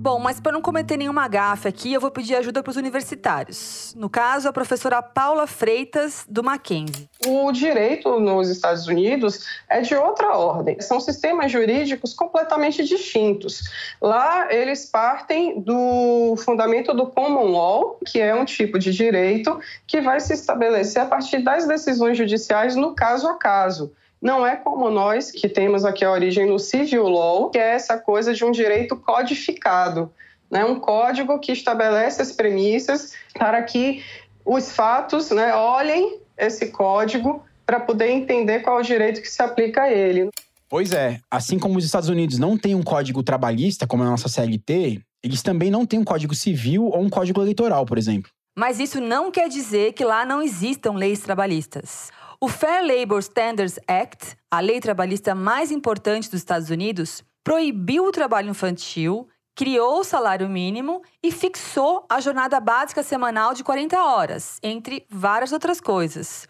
Bom, 0.00 0.18
mas 0.18 0.40
para 0.40 0.52
não 0.52 0.62
cometer 0.62 0.96
nenhuma 0.96 1.28
gafe 1.28 1.68
aqui, 1.68 1.92
eu 1.92 2.00
vou 2.00 2.10
pedir 2.10 2.34
ajuda 2.34 2.62
para 2.62 2.70
os 2.70 2.76
universitários. 2.78 3.94
No 3.94 4.08
caso, 4.08 4.48
a 4.48 4.52
professora 4.52 5.02
Paula 5.02 5.46
Freitas, 5.46 6.24
do 6.26 6.42
Mackenzie. 6.42 7.06
O 7.26 7.52
direito 7.52 8.18
nos 8.18 8.48
Estados 8.48 8.86
Unidos 8.86 9.44
é 9.68 9.82
de 9.82 9.94
outra 9.94 10.34
ordem. 10.34 10.80
São 10.80 11.00
sistemas 11.00 11.52
jurídicos 11.52 12.14
completamente 12.14 12.82
distintos. 12.82 13.60
Lá, 14.00 14.50
eles 14.50 14.86
partem 14.86 15.60
do 15.60 16.34
fundamento 16.38 16.94
do 16.94 17.08
common 17.08 17.50
law, 17.50 17.98
que 18.06 18.18
é 18.18 18.34
um 18.34 18.46
tipo 18.46 18.78
de 18.78 18.92
direito 18.92 19.60
que 19.86 20.00
vai 20.00 20.18
se 20.18 20.32
estabelecer 20.32 21.02
a 21.02 21.06
partir 21.06 21.40
das 21.40 21.68
decisões 21.68 22.16
judiciais 22.16 22.74
no 22.74 22.94
caso 22.94 23.28
a 23.28 23.34
caso. 23.34 23.92
Não 24.20 24.46
é 24.46 24.54
como 24.56 24.90
nós, 24.90 25.30
que 25.30 25.48
temos 25.48 25.84
aqui 25.84 26.04
a 26.04 26.10
origem 26.10 26.46
no 26.46 26.58
civil 26.58 27.08
law, 27.08 27.48
que 27.48 27.58
é 27.58 27.74
essa 27.74 27.98
coisa 27.98 28.34
de 28.34 28.44
um 28.44 28.50
direito 28.50 28.94
codificado, 28.96 30.12
né? 30.50 30.64
um 30.64 30.78
código 30.78 31.38
que 31.38 31.52
estabelece 31.52 32.20
as 32.20 32.32
premissas 32.32 33.14
para 33.38 33.62
que 33.62 34.04
os 34.44 34.72
fatos 34.72 35.30
né, 35.30 35.54
olhem 35.54 36.18
esse 36.36 36.66
código 36.70 37.42
para 37.64 37.80
poder 37.80 38.10
entender 38.10 38.60
qual 38.60 38.78
é 38.78 38.80
o 38.80 38.84
direito 38.84 39.22
que 39.22 39.30
se 39.30 39.42
aplica 39.42 39.82
a 39.82 39.92
ele. 39.92 40.28
Pois 40.68 40.92
é, 40.92 41.20
assim 41.30 41.58
como 41.58 41.78
os 41.78 41.84
Estados 41.84 42.08
Unidos 42.08 42.38
não 42.38 42.58
têm 42.58 42.74
um 42.74 42.82
código 42.82 43.22
trabalhista, 43.22 43.86
como 43.86 44.02
a 44.02 44.06
nossa 44.06 44.28
CLT, 44.28 45.00
eles 45.22 45.42
também 45.42 45.70
não 45.70 45.86
têm 45.86 45.98
um 45.98 46.04
código 46.04 46.34
civil 46.34 46.86
ou 46.86 47.00
um 47.00 47.10
código 47.10 47.40
eleitoral, 47.40 47.86
por 47.86 47.98
exemplo. 47.98 48.30
Mas 48.56 48.78
isso 48.78 49.00
não 49.00 49.30
quer 49.30 49.48
dizer 49.48 49.92
que 49.92 50.04
lá 50.04 50.24
não 50.24 50.42
existam 50.42 50.92
leis 50.92 51.20
trabalhistas. 51.20 52.10
O 52.42 52.48
Fair 52.48 52.82
Labor 52.82 53.18
Standards 53.18 53.78
Act, 53.86 54.34
a 54.50 54.60
lei 54.60 54.80
trabalhista 54.80 55.34
mais 55.34 55.70
importante 55.70 56.30
dos 56.30 56.40
Estados 56.40 56.70
Unidos, 56.70 57.22
proibiu 57.44 58.06
o 58.06 58.10
trabalho 58.10 58.48
infantil, 58.48 59.28
criou 59.54 60.00
o 60.00 60.04
salário 60.04 60.48
mínimo 60.48 61.02
e 61.22 61.30
fixou 61.30 62.06
a 62.08 62.18
jornada 62.18 62.58
básica 62.58 63.02
semanal 63.02 63.52
de 63.52 63.62
40 63.62 64.02
horas, 64.02 64.58
entre 64.62 65.04
várias 65.10 65.52
outras 65.52 65.82
coisas. 65.82 66.48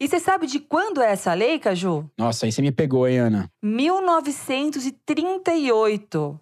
E 0.00 0.08
você 0.08 0.18
sabe 0.18 0.48
de 0.48 0.58
quando 0.58 1.00
é 1.00 1.12
essa 1.12 1.32
lei, 1.34 1.60
Caju? 1.60 2.10
Nossa, 2.18 2.46
aí 2.46 2.50
você 2.50 2.60
me 2.60 2.72
pegou, 2.72 3.06
hein, 3.06 3.18
Ana? 3.18 3.48
1938. 3.62 6.40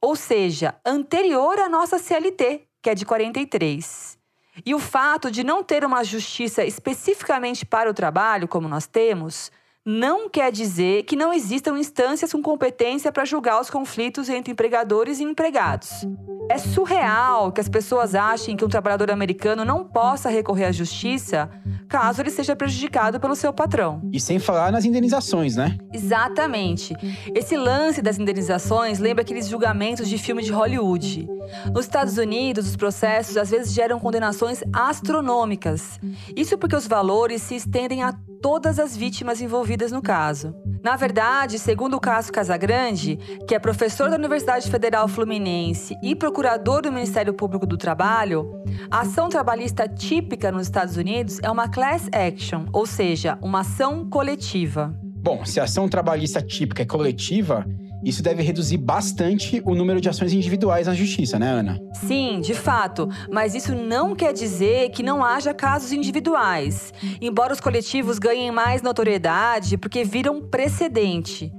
Ou 0.00 0.14
seja, 0.14 0.76
anterior 0.86 1.58
à 1.58 1.68
nossa 1.68 1.98
CLT, 1.98 2.62
que 2.80 2.90
é 2.90 2.94
de 2.94 3.04
43. 3.04 4.19
E 4.64 4.74
o 4.74 4.78
fato 4.78 5.30
de 5.30 5.42
não 5.42 5.62
ter 5.62 5.84
uma 5.84 6.04
justiça 6.04 6.64
especificamente 6.64 7.64
para 7.64 7.90
o 7.90 7.94
trabalho, 7.94 8.48
como 8.48 8.68
nós 8.68 8.86
temos, 8.86 9.50
não 9.84 10.28
quer 10.28 10.52
dizer 10.52 11.04
que 11.04 11.16
não 11.16 11.32
existam 11.32 11.78
instâncias 11.78 12.32
com 12.32 12.42
competência 12.42 13.10
para 13.10 13.24
julgar 13.24 13.60
os 13.60 13.70
conflitos 13.70 14.28
entre 14.28 14.52
empregadores 14.52 15.20
e 15.20 15.24
empregados. 15.24 16.06
É 16.50 16.58
surreal 16.58 17.50
que 17.50 17.60
as 17.60 17.68
pessoas 17.68 18.14
achem 18.14 18.56
que 18.56 18.64
um 18.64 18.68
trabalhador 18.68 19.10
americano 19.10 19.64
não 19.64 19.84
possa 19.84 20.28
recorrer 20.28 20.66
à 20.66 20.72
justiça 20.72 21.48
caso 21.88 22.22
ele 22.22 22.30
seja 22.30 22.54
prejudicado 22.54 23.18
pelo 23.18 23.34
seu 23.34 23.52
patrão. 23.52 24.00
E 24.12 24.20
sem 24.20 24.38
falar 24.38 24.70
nas 24.70 24.84
indenizações, 24.84 25.56
né? 25.56 25.76
Exatamente. 25.92 26.94
Esse 27.34 27.56
lance 27.56 28.00
das 28.00 28.18
indenizações 28.18 29.00
lembra 29.00 29.22
aqueles 29.22 29.48
julgamentos 29.48 30.08
de 30.08 30.16
filme 30.16 30.42
de 30.42 30.52
Hollywood. 30.52 31.26
Nos 31.74 31.86
Estados 31.86 32.16
Unidos, 32.16 32.68
os 32.68 32.76
processos 32.76 33.36
às 33.36 33.50
vezes 33.50 33.72
geram 33.72 33.98
condenações 33.98 34.62
astronômicas. 34.72 35.98
Isso 36.36 36.56
porque 36.56 36.76
os 36.76 36.86
valores 36.86 37.42
se 37.42 37.56
estendem 37.56 38.04
a 38.04 38.14
todas 38.40 38.78
as 38.78 38.96
vítimas 38.96 39.40
envolvidas 39.40 39.69
no 39.92 40.02
caso. 40.02 40.54
Na 40.82 40.96
verdade, 40.96 41.58
segundo 41.58 41.94
o 41.94 42.00
caso 42.00 42.32
Casagrande, 42.32 43.16
que 43.46 43.54
é 43.54 43.58
professor 43.58 44.10
da 44.10 44.16
Universidade 44.16 44.70
Federal 44.70 45.06
Fluminense 45.06 45.94
e 46.02 46.16
procurador 46.16 46.82
do 46.82 46.92
Ministério 46.92 47.32
Público 47.32 47.66
do 47.66 47.76
Trabalho, 47.76 48.50
a 48.90 49.00
ação 49.00 49.28
trabalhista 49.28 49.88
típica 49.88 50.50
nos 50.50 50.62
Estados 50.62 50.96
Unidos 50.96 51.38
é 51.42 51.50
uma 51.50 51.68
class 51.68 52.08
action, 52.12 52.66
ou 52.72 52.84
seja, 52.84 53.38
uma 53.40 53.60
ação 53.60 54.08
coletiva. 54.08 54.94
Bom, 55.22 55.44
se 55.44 55.60
a 55.60 55.64
ação 55.64 55.88
trabalhista 55.88 56.42
típica 56.42 56.82
é 56.82 56.86
coletiva, 56.86 57.64
isso 58.04 58.22
deve 58.22 58.42
reduzir 58.42 58.78
bastante 58.78 59.62
o 59.64 59.74
número 59.74 60.00
de 60.00 60.08
ações 60.08 60.32
individuais 60.32 60.86
na 60.86 60.94
justiça, 60.94 61.38
né, 61.38 61.48
Ana? 61.48 61.80
Sim, 61.94 62.40
de 62.40 62.54
fato. 62.54 63.08
Mas 63.30 63.54
isso 63.54 63.74
não 63.74 64.14
quer 64.14 64.32
dizer 64.32 64.90
que 64.90 65.02
não 65.02 65.24
haja 65.24 65.52
casos 65.52 65.92
individuais. 65.92 66.92
Embora 67.20 67.52
os 67.52 67.60
coletivos 67.60 68.18
ganhem 68.18 68.50
mais 68.50 68.82
notoriedade 68.82 69.76
porque 69.76 70.04
viram 70.04 70.40
precedente. 70.40 71.52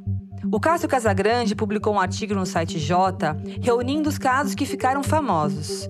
O 0.52 0.60
Cássio 0.60 0.90
Casagrande 0.90 1.56
publicou 1.56 1.94
um 1.94 2.00
artigo 2.00 2.34
no 2.34 2.46
site 2.46 2.80
J 2.80 3.38
reunindo 3.62 4.10
os 4.10 4.18
casos 4.18 4.56
que 4.56 4.66
ficaram 4.66 5.04
famosos. 5.04 5.88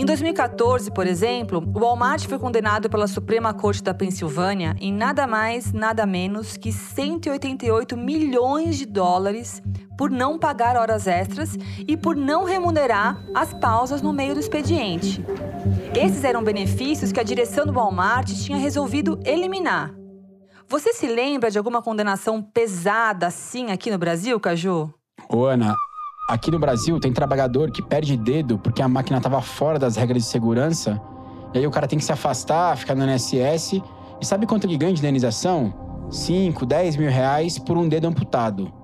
Em 0.00 0.04
2014, 0.06 0.90
por 0.90 1.06
exemplo, 1.06 1.62
o 1.74 1.78
Walmart 1.78 2.26
foi 2.26 2.38
condenado 2.38 2.88
pela 2.88 3.06
Suprema 3.06 3.52
Corte 3.52 3.82
da 3.82 3.92
Pensilvânia 3.92 4.74
em 4.80 4.90
nada 4.90 5.26
mais, 5.26 5.74
nada 5.74 6.06
menos 6.06 6.56
que 6.56 6.72
188 6.72 7.98
milhões 7.98 8.78
de 8.78 8.86
dólares 8.86 9.62
por 10.00 10.10
não 10.10 10.38
pagar 10.38 10.78
horas 10.78 11.06
extras 11.06 11.58
e 11.86 11.94
por 11.94 12.16
não 12.16 12.44
remunerar 12.44 13.22
as 13.34 13.52
pausas 13.52 14.00
no 14.00 14.14
meio 14.14 14.32
do 14.32 14.40
expediente. 14.40 15.22
Esses 15.94 16.24
eram 16.24 16.42
benefícios 16.42 17.12
que 17.12 17.20
a 17.20 17.22
direção 17.22 17.66
do 17.66 17.74
Walmart 17.74 18.32
tinha 18.32 18.56
resolvido 18.56 19.20
eliminar. 19.26 19.94
Você 20.66 20.94
se 20.94 21.06
lembra 21.06 21.50
de 21.50 21.58
alguma 21.58 21.82
condenação 21.82 22.40
pesada 22.40 23.26
assim 23.26 23.70
aqui 23.70 23.90
no 23.90 23.98
Brasil, 23.98 24.40
Caju? 24.40 24.90
Ô, 25.28 25.44
Ana, 25.44 25.74
Aqui 26.30 26.50
no 26.50 26.58
Brasil 26.58 26.98
tem 26.98 27.12
trabalhador 27.12 27.70
que 27.70 27.82
perde 27.82 28.16
dedo 28.16 28.58
porque 28.58 28.80
a 28.80 28.88
máquina 28.88 29.18
estava 29.18 29.42
fora 29.42 29.78
das 29.78 29.96
regras 29.96 30.22
de 30.22 30.28
segurança. 30.30 30.98
E 31.52 31.58
aí 31.58 31.66
o 31.66 31.70
cara 31.70 31.86
tem 31.86 31.98
que 31.98 32.04
se 32.06 32.12
afastar, 32.12 32.74
ficar 32.78 32.94
no 32.94 33.04
NSS. 33.04 33.82
E 34.18 34.24
sabe 34.24 34.46
quanto 34.46 34.66
ele 34.66 34.78
ganha 34.78 34.94
de 34.94 35.00
indenização? 35.00 36.08
5, 36.10 36.64
10 36.64 36.96
mil 36.96 37.10
reais 37.10 37.58
por 37.58 37.76
um 37.76 37.86
dedo 37.86 38.06
amputado. 38.06 38.79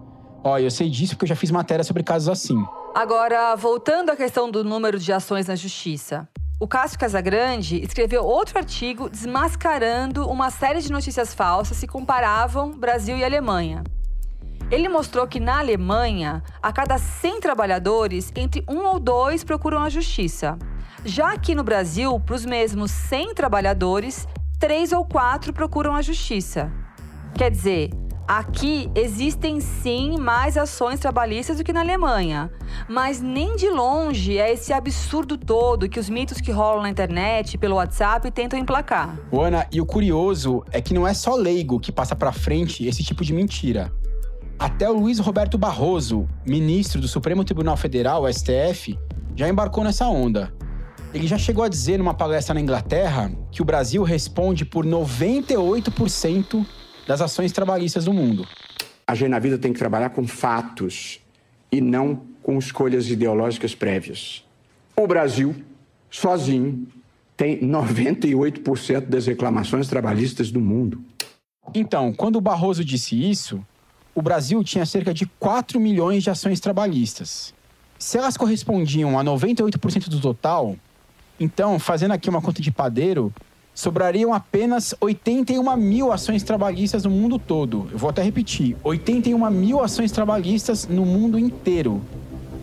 Ó, 0.46 0.56
eu 0.58 0.70
sei 0.70 0.88
disso 0.88 1.16
porque 1.16 1.24
eu 1.24 1.30
já 1.30 1.34
fiz 1.34 1.50
matéria 1.50 1.82
sobre 1.82 2.04
casos 2.04 2.28
assim. 2.28 2.64
Agora, 2.94 3.56
voltando 3.56 4.10
à 4.10 4.16
questão 4.16 4.48
do 4.48 4.62
número 4.62 4.96
de 4.96 5.12
ações 5.12 5.48
na 5.48 5.56
justiça. 5.56 6.28
O 6.60 6.68
Cássio 6.68 7.00
Casagrande 7.00 7.82
escreveu 7.82 8.22
outro 8.24 8.56
artigo 8.56 9.10
desmascarando 9.10 10.24
uma 10.28 10.48
série 10.52 10.80
de 10.80 10.92
notícias 10.92 11.34
falsas 11.34 11.80
que 11.80 11.88
comparavam 11.88 12.70
Brasil 12.70 13.16
e 13.18 13.24
Alemanha. 13.24 13.82
Ele 14.70 14.88
mostrou 14.88 15.26
que 15.26 15.40
na 15.40 15.58
Alemanha, 15.58 16.44
a 16.62 16.72
cada 16.72 16.96
100 16.96 17.40
trabalhadores, 17.40 18.32
entre 18.36 18.64
um 18.68 18.86
ou 18.86 19.00
dois 19.00 19.42
procuram 19.42 19.82
a 19.82 19.90
justiça. 19.90 20.56
Já 21.04 21.32
aqui 21.32 21.56
no 21.56 21.64
Brasil, 21.64 22.20
para 22.20 22.36
os 22.36 22.46
mesmos 22.46 22.92
100 22.92 23.34
trabalhadores, 23.34 24.28
três 24.60 24.92
ou 24.92 25.04
quatro 25.04 25.52
procuram 25.52 25.92
a 25.92 26.02
justiça. 26.02 26.70
Quer 27.34 27.50
dizer, 27.50 27.90
aqui 28.26 28.90
existem 28.94 29.60
sim 29.60 30.18
mais 30.18 30.56
ações 30.56 30.98
trabalhistas 30.98 31.58
do 31.58 31.64
que 31.64 31.72
na 31.72 31.80
Alemanha, 31.80 32.50
mas 32.88 33.20
nem 33.20 33.56
de 33.56 33.68
longe 33.68 34.38
é 34.38 34.52
esse 34.52 34.72
absurdo 34.72 35.36
todo 35.36 35.88
que 35.88 36.00
os 36.00 36.08
mitos 36.08 36.40
que 36.40 36.50
rolam 36.50 36.82
na 36.82 36.90
internet, 36.90 37.56
pelo 37.58 37.76
WhatsApp, 37.76 38.30
tentam 38.30 38.58
emplacar. 38.58 39.16
Ana, 39.32 39.66
e 39.70 39.80
o 39.80 39.86
curioso 39.86 40.64
é 40.72 40.80
que 40.80 40.92
não 40.92 41.06
é 41.06 41.14
só 41.14 41.34
leigo 41.34 41.78
que 41.78 41.92
passa 41.92 42.16
para 42.16 42.32
frente 42.32 42.86
esse 42.86 43.02
tipo 43.04 43.24
de 43.24 43.32
mentira. 43.32 43.92
Até 44.58 44.88
o 44.88 44.94
Luiz 44.94 45.18
Roberto 45.18 45.58
Barroso, 45.58 46.26
ministro 46.46 47.00
do 47.00 47.06
Supremo 47.06 47.44
Tribunal 47.44 47.76
Federal, 47.76 48.24
STF, 48.32 48.98
já 49.34 49.48
embarcou 49.48 49.84
nessa 49.84 50.06
onda. 50.06 50.52
Ele 51.12 51.26
já 51.26 51.38
chegou 51.38 51.62
a 51.62 51.68
dizer 51.68 51.98
numa 51.98 52.14
palestra 52.14 52.54
na 52.54 52.60
Inglaterra 52.60 53.30
que 53.50 53.62
o 53.62 53.64
Brasil 53.64 54.02
responde 54.02 54.64
por 54.64 54.84
98% 54.84 56.66
das 57.06 57.20
ações 57.20 57.52
trabalhistas 57.52 58.04
do 58.04 58.12
mundo. 58.12 58.46
A 59.06 59.14
gente 59.14 59.28
na 59.28 59.38
vida 59.38 59.56
tem 59.56 59.72
que 59.72 59.78
trabalhar 59.78 60.10
com 60.10 60.26
fatos 60.26 61.20
e 61.70 61.80
não 61.80 62.22
com 62.42 62.58
escolhas 62.58 63.08
ideológicas 63.08 63.74
prévias. 63.74 64.44
O 64.96 65.06
Brasil, 65.06 65.54
sozinho, 66.10 66.86
tem 67.36 67.60
98% 67.60 69.06
das 69.06 69.26
reclamações 69.26 69.88
trabalhistas 69.88 70.50
do 70.50 70.60
mundo. 70.60 71.04
Então, 71.74 72.12
quando 72.12 72.36
o 72.36 72.40
Barroso 72.40 72.84
disse 72.84 73.14
isso, 73.14 73.64
o 74.14 74.22
Brasil 74.22 74.62
tinha 74.64 74.86
cerca 74.86 75.12
de 75.12 75.26
4 75.38 75.78
milhões 75.78 76.22
de 76.22 76.30
ações 76.30 76.60
trabalhistas. 76.60 77.52
Se 77.98 78.16
elas 78.18 78.36
correspondiam 78.36 79.18
a 79.18 79.24
98% 79.24 80.08
do 80.08 80.20
total, 80.20 80.76
então, 81.38 81.78
fazendo 81.78 82.12
aqui 82.12 82.30
uma 82.30 82.40
conta 82.40 82.62
de 82.62 82.70
padeiro, 82.70 83.32
sobrariam 83.76 84.32
apenas 84.32 84.94
81 85.00 85.76
mil 85.76 86.10
ações 86.10 86.42
trabalhistas 86.42 87.04
no 87.04 87.10
mundo 87.10 87.38
todo. 87.38 87.86
Eu 87.92 87.98
vou 87.98 88.08
até 88.08 88.22
repetir: 88.22 88.74
81 88.82 89.50
mil 89.50 89.80
ações 89.80 90.10
trabalhistas 90.10 90.88
no 90.88 91.04
mundo 91.04 91.38
inteiro. 91.38 92.00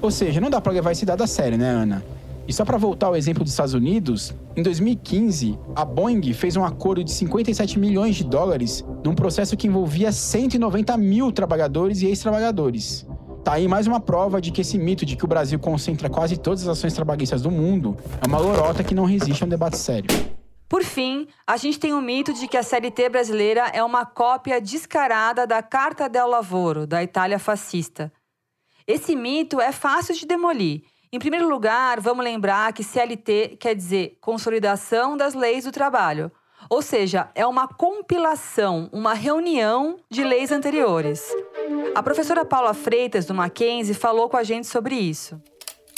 Ou 0.02 0.12
seja, 0.12 0.42
não 0.42 0.50
dá 0.50 0.60
para 0.60 0.74
levar 0.74 0.92
esse 0.92 1.06
dado 1.06 1.24
a 1.24 1.28
sério, 1.28 1.58
né, 1.58 1.70
Ana? 1.70 2.04
E 2.46 2.52
só 2.52 2.66
para 2.66 2.78
voltar 2.78 3.08
ao 3.08 3.16
exemplo 3.16 3.42
dos 3.42 3.54
Estados 3.54 3.74
Unidos, 3.74 4.34
em 4.54 4.62
2015, 4.62 5.58
a 5.74 5.86
Boeing 5.86 6.34
fez 6.34 6.58
um 6.58 6.66
acordo 6.66 7.02
de 7.02 7.12
57 7.12 7.80
milhões 7.80 8.18
de 8.18 8.26
dólares 8.26 8.84
num 9.02 9.16
processo 9.16 9.56
que 9.56 9.68
envolvia 9.68 10.12
190 10.12 10.98
mil 10.98 11.32
trabalhadores 11.32 12.02
e 12.02 12.08
ex-trabalhadores. 12.08 13.08
Tá 13.46 13.54
aí 13.54 13.68
mais 13.68 13.88
uma 13.88 14.00
prova 14.00 14.42
de 14.42 14.52
que 14.52 14.62
esse 14.62 14.78
mito 14.78 15.06
de 15.06 15.16
que 15.16 15.24
o 15.24 15.28
Brasil 15.28 15.60
concentra 15.60 16.10
quase 16.10 16.36
todas 16.36 16.64
as 16.64 16.70
ações 16.70 16.94
trabalhistas 16.94 17.42
do 17.42 17.52
mundo 17.52 17.96
é 18.22 18.28
uma 18.28 18.40
lorota 18.40 18.84
que 18.84 18.96
não 18.96 19.06
resiste 19.06 19.44
a 19.44 19.46
um 19.46 19.50
debate 19.50 19.78
sério. 19.78 20.33
Por 20.74 20.84
fim, 20.84 21.28
a 21.46 21.56
gente 21.56 21.80
tem 21.80 21.94
o 21.94 22.02
mito 22.02 22.34
de 22.34 22.48
que 22.48 22.58
a 22.58 22.64
CLT 22.64 23.08
brasileira 23.10 23.70
é 23.76 23.84
uma 23.84 24.08
cópia 24.08 24.60
descarada 24.60 25.46
da 25.46 25.62
Carta 25.62 26.10
del 26.10 26.26
Lavoro, 26.26 26.88
da 26.88 27.04
Itália 27.04 27.38
fascista. 27.38 28.12
Esse 28.88 29.16
mito 29.16 29.62
é 29.62 29.72
fácil 29.72 30.16
de 30.16 30.26
demolir 30.26 30.82
em 31.12 31.20
primeiro 31.20 31.48
lugar, 31.48 32.00
vamos 32.00 32.26
lembrar 32.26 32.74
que 32.74 32.84
CLT 32.84 33.58
quer 33.60 33.76
dizer 33.76 34.18
Consolidação 34.20 35.16
das 35.16 35.36
Leis 35.36 35.64
do 35.64 35.72
Trabalho. 35.72 36.32
Ou 36.68 36.82
seja, 36.82 37.30
é 37.36 37.46
uma 37.46 37.68
compilação, 37.68 38.90
uma 38.92 39.14
reunião 39.14 39.98
de 40.10 40.24
leis 40.24 40.52
anteriores. 40.52 41.24
A 41.94 42.02
professora 42.02 42.44
Paula 42.44 42.74
Freitas, 42.74 43.28
do 43.28 43.34
Mackenzie, 43.36 43.94
falou 43.94 44.28
com 44.28 44.38
a 44.38 44.44
gente 44.44 44.66
sobre 44.66 44.96
isso. 44.96 45.40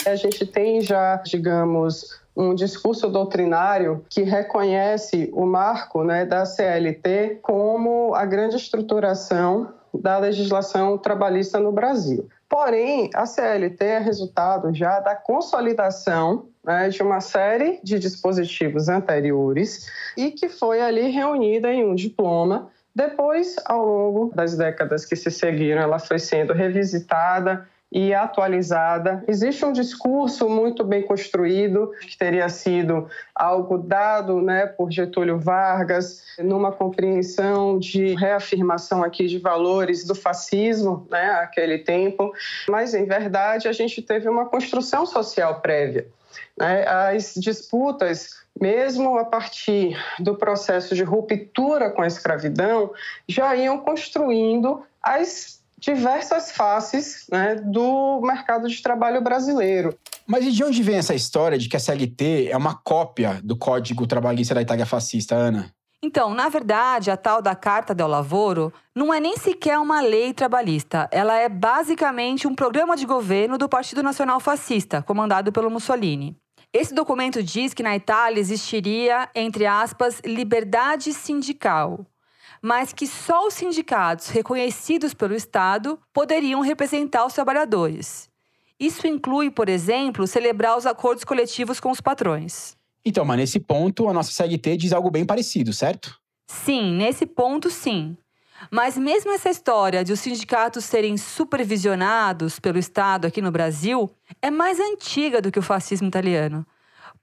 A 0.05 0.17
gente 0.17 0.45
tem 0.45 0.81
já, 0.81 1.15
digamos, 1.25 2.24
um 2.35 2.53
discurso 2.53 3.07
doutrinário 3.07 4.03
que 4.09 4.21
reconhece 4.23 5.29
o 5.33 5.45
marco 5.45 6.03
né, 6.03 6.25
da 6.25 6.45
CLT 6.45 7.39
como 7.41 8.13
a 8.13 8.25
grande 8.25 8.57
estruturação 8.57 9.73
da 9.93 10.17
legislação 10.17 10.97
trabalhista 10.97 11.59
no 11.59 11.71
Brasil. 11.71 12.27
Porém, 12.49 13.09
a 13.13 13.25
CLT 13.25 13.83
é 13.83 13.99
resultado 13.99 14.73
já 14.73 14.99
da 14.99 15.15
consolidação 15.15 16.47
né, 16.63 16.89
de 16.89 17.01
uma 17.01 17.21
série 17.21 17.79
de 17.83 17.97
dispositivos 17.97 18.89
anteriores 18.89 19.87
e 20.17 20.31
que 20.31 20.49
foi 20.49 20.81
ali 20.81 21.09
reunida 21.09 21.71
em 21.71 21.85
um 21.85 21.95
diploma. 21.95 22.69
Depois, 22.93 23.55
ao 23.65 23.85
longo 23.85 24.31
das 24.33 24.55
décadas 24.55 25.05
que 25.05 25.15
se 25.15 25.31
seguiram, 25.31 25.81
ela 25.81 25.99
foi 25.99 26.19
sendo 26.19 26.53
revisitada 26.53 27.67
e 27.91 28.13
atualizada. 28.13 29.23
Existe 29.27 29.63
um 29.63 29.71
discurso 29.71 30.49
muito 30.49 30.83
bem 30.83 31.03
construído, 31.03 31.91
que 32.01 32.17
teria 32.17 32.49
sido 32.49 33.07
algo 33.33 33.77
dado 33.77 34.41
né, 34.41 34.65
por 34.65 34.91
Getúlio 34.91 35.39
Vargas, 35.39 36.23
numa 36.39 36.71
compreensão 36.71 37.79
de 37.79 38.13
reafirmação 38.15 39.03
aqui 39.03 39.27
de 39.27 39.39
valores 39.39 40.05
do 40.05 40.13
fascismo, 40.13 41.07
né, 41.09 41.29
tempo. 41.79 42.33
Mas, 42.67 42.93
em 42.93 43.05
verdade, 43.05 43.67
a 43.67 43.71
gente 43.71 44.01
teve 44.01 44.27
uma 44.27 44.45
construção 44.45 45.05
social 45.05 45.61
prévia. 45.61 46.07
Né? 46.57 46.85
As 46.87 47.33
disputas 47.35 48.43
mesmo 48.59 49.17
a 49.17 49.25
partir 49.25 49.97
do 50.19 50.35
processo 50.35 50.95
de 50.95 51.03
ruptura 51.03 51.89
com 51.89 52.01
a 52.01 52.07
escravidão, 52.07 52.91
já 53.27 53.55
iam 53.55 53.79
construindo 53.79 54.81
as 55.03 55.61
diversas 55.77 56.51
faces 56.51 57.25
né, 57.31 57.55
do 57.55 58.21
mercado 58.21 58.67
de 58.67 58.81
trabalho 58.81 59.21
brasileiro. 59.21 59.97
Mas 60.25 60.45
e 60.45 60.51
de 60.51 60.63
onde 60.63 60.81
vem 60.81 60.97
essa 60.97 61.13
história 61.13 61.57
de 61.57 61.69
que 61.69 61.75
a 61.75 61.79
CLT 61.79 62.49
é 62.49 62.57
uma 62.57 62.75
cópia 62.75 63.39
do 63.43 63.55
Código 63.57 64.07
Trabalhista 64.07 64.55
da 64.55 64.61
Itália 64.61 64.85
fascista, 64.85 65.35
Ana? 65.35 65.71
Então, 66.01 66.33
na 66.33 66.49
verdade, 66.49 67.09
a 67.09 67.17
tal 67.17 67.41
da 67.41 67.55
Carta 67.55 67.93
del 67.93 68.07
Lavoro 68.07 68.71
não 68.93 69.13
é 69.13 69.19
nem 69.19 69.37
sequer 69.37 69.79
uma 69.79 70.01
lei 70.01 70.33
trabalhista. 70.33 71.07
Ela 71.11 71.37
é 71.37 71.49
basicamente 71.49 72.47
um 72.47 72.55
programa 72.55 72.95
de 72.95 73.05
governo 73.05 73.57
do 73.57 73.67
Partido 73.67 74.03
Nacional 74.03 74.39
Fascista, 74.39 75.01
comandado 75.01 75.51
pelo 75.51 75.69
Mussolini. 75.69 76.37
Esse 76.71 76.93
documento 76.93 77.41
diz 77.41 77.73
que 77.73 77.81
na 77.81 77.95
Itália 77.95 78.39
existiria, 78.39 79.29
entre 79.33 79.65
aspas, 79.65 80.21
liberdade 80.25 81.13
sindical 81.13 82.05
mas 82.65 82.91
que 82.91 83.05
só 83.05 83.45
os 83.45 83.53
sindicatos 83.53 84.29
reconhecidos 84.29 85.13
pelo 85.13 85.35
Estado 85.35 85.99
poderiam 86.11 86.61
representar 86.61 87.23
os 87.23 87.33
trabalhadores. 87.33 88.27
Isso 88.79 89.05
inclui, 89.05 89.51
por 89.51 89.69
exemplo, 89.69 90.25
celebrar 90.25 90.75
os 90.75 90.87
acordos 90.87 91.23
coletivos 91.23 91.79
com 91.79 91.91
os 91.91 92.01
patrões. 92.01 92.75
Então, 93.05 93.23
mas 93.23 93.37
nesse 93.37 93.59
ponto, 93.59 94.09
a 94.09 94.13
nossa 94.13 94.31
CLT 94.31 94.77
diz 94.77 94.93
algo 94.93 95.11
bem 95.11 95.23
parecido, 95.23 95.71
certo? 95.71 96.19
Sim, 96.47 96.95
nesse 96.95 97.27
ponto, 97.27 97.69
sim. 97.69 98.17
Mas 98.71 98.97
mesmo 98.97 99.31
essa 99.31 99.51
história 99.51 100.03
de 100.03 100.11
os 100.11 100.19
sindicatos 100.19 100.85
serem 100.85 101.17
supervisionados 101.17 102.59
pelo 102.59 102.79
Estado 102.79 103.27
aqui 103.27 103.43
no 103.43 103.51
Brasil 103.51 104.09
é 104.41 104.49
mais 104.49 104.79
antiga 104.79 105.39
do 105.39 105.51
que 105.51 105.59
o 105.59 105.61
fascismo 105.61 106.07
italiano. 106.07 106.65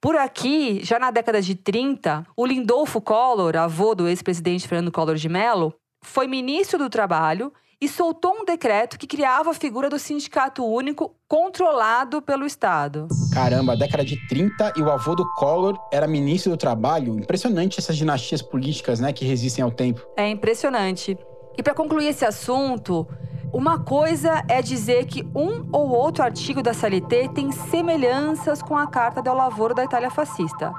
Por 0.03 0.17
aqui, 0.17 0.81
já 0.83 0.99
na 0.99 1.13
década 1.13 1.41
de 1.41 1.55
30, 1.55 2.27
o 2.37 2.45
Lindolfo 2.45 3.01
Collor, 3.01 3.57
avô 3.57 3.95
do 3.95 4.09
ex-presidente 4.09 4.67
Fernando 4.67 4.91
Collor 4.91 5.15
de 5.15 5.29
Mello, 5.29 5.73
foi 6.03 6.27
ministro 6.27 6.77
do 6.77 6.91
Trabalho 6.91 7.53
e 7.81 7.87
soltou 7.87 8.33
um 8.41 8.45
decreto 8.45 8.99
que 8.99 9.07
criava 9.07 9.51
a 9.51 9.55
figura 9.55 9.89
do 9.89 10.01
sindicato 10.01 10.65
único 10.65 11.15
controlado 11.29 12.21
pelo 12.21 12.45
Estado. 12.45 13.07
Caramba, 13.33 13.77
década 13.77 14.05
de 14.05 14.17
30 14.27 14.73
e 14.77 14.83
o 14.83 14.91
avô 14.91 15.15
do 15.15 15.25
Collor 15.35 15.79
era 15.93 16.09
ministro 16.09 16.51
do 16.51 16.57
Trabalho. 16.57 17.17
Impressionante 17.17 17.79
essas 17.79 17.97
dinastias 17.97 18.43
políticas, 18.43 18.99
né, 18.99 19.13
que 19.13 19.25
resistem 19.25 19.63
ao 19.63 19.71
tempo. 19.71 20.05
É 20.17 20.29
impressionante. 20.29 21.17
E 21.57 21.63
para 21.63 21.75
concluir 21.75 22.09
esse 22.09 22.25
assunto, 22.25 23.07
uma 23.53 23.79
coisa 23.79 24.43
é 24.49 24.63
dizer 24.63 25.05
que 25.05 25.23
um 25.35 25.69
ou 25.71 25.91
outro 25.91 26.25
artigo 26.25 26.63
da 26.63 26.73
CLT 26.73 27.31
tem 27.35 27.53
semelhanças 27.53 28.63
com 28.63 28.77
a 28.77 28.87
Carta 28.87 29.21
del 29.21 29.35
Lavoro 29.35 29.75
da 29.75 29.85
Itália 29.85 30.11
fascista. 30.11 30.73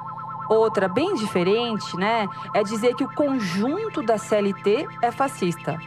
Outra, 0.49 0.87
bem 0.87 1.13
diferente, 1.15 1.95
né, 1.95 2.27
é 2.53 2.63
dizer 2.63 2.95
que 2.95 3.03
o 3.03 3.13
conjunto 3.13 4.01
da 4.01 4.17
CLT 4.17 4.87
é 5.01 5.11
fascista. 5.11 5.77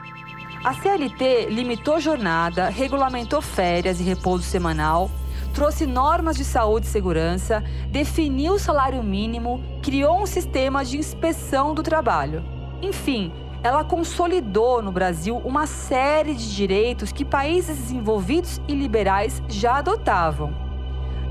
A 0.64 0.72
CLT 0.74 1.46
limitou 1.50 2.00
jornada, 2.00 2.68
regulamentou 2.68 3.42
férias 3.42 4.00
e 4.00 4.04
repouso 4.04 4.44
semanal, 4.44 5.10
trouxe 5.52 5.86
normas 5.86 6.36
de 6.36 6.44
saúde 6.44 6.86
e 6.86 6.90
segurança, 6.90 7.62
definiu 7.90 8.54
o 8.54 8.58
salário 8.58 9.02
mínimo, 9.02 9.62
criou 9.82 10.22
um 10.22 10.26
sistema 10.26 10.84
de 10.84 10.98
inspeção 10.98 11.74
do 11.74 11.82
trabalho. 11.82 12.44
Enfim, 12.82 13.32
ela 13.62 13.84
consolidou 13.84 14.82
no 14.82 14.92
Brasil 14.92 15.36
uma 15.38 15.66
série 15.66 16.34
de 16.34 16.54
direitos 16.54 17.12
que 17.12 17.24
países 17.24 17.76
desenvolvidos 17.76 18.60
e 18.68 18.74
liberais 18.74 19.42
já 19.48 19.76
adotavam. 19.76 20.54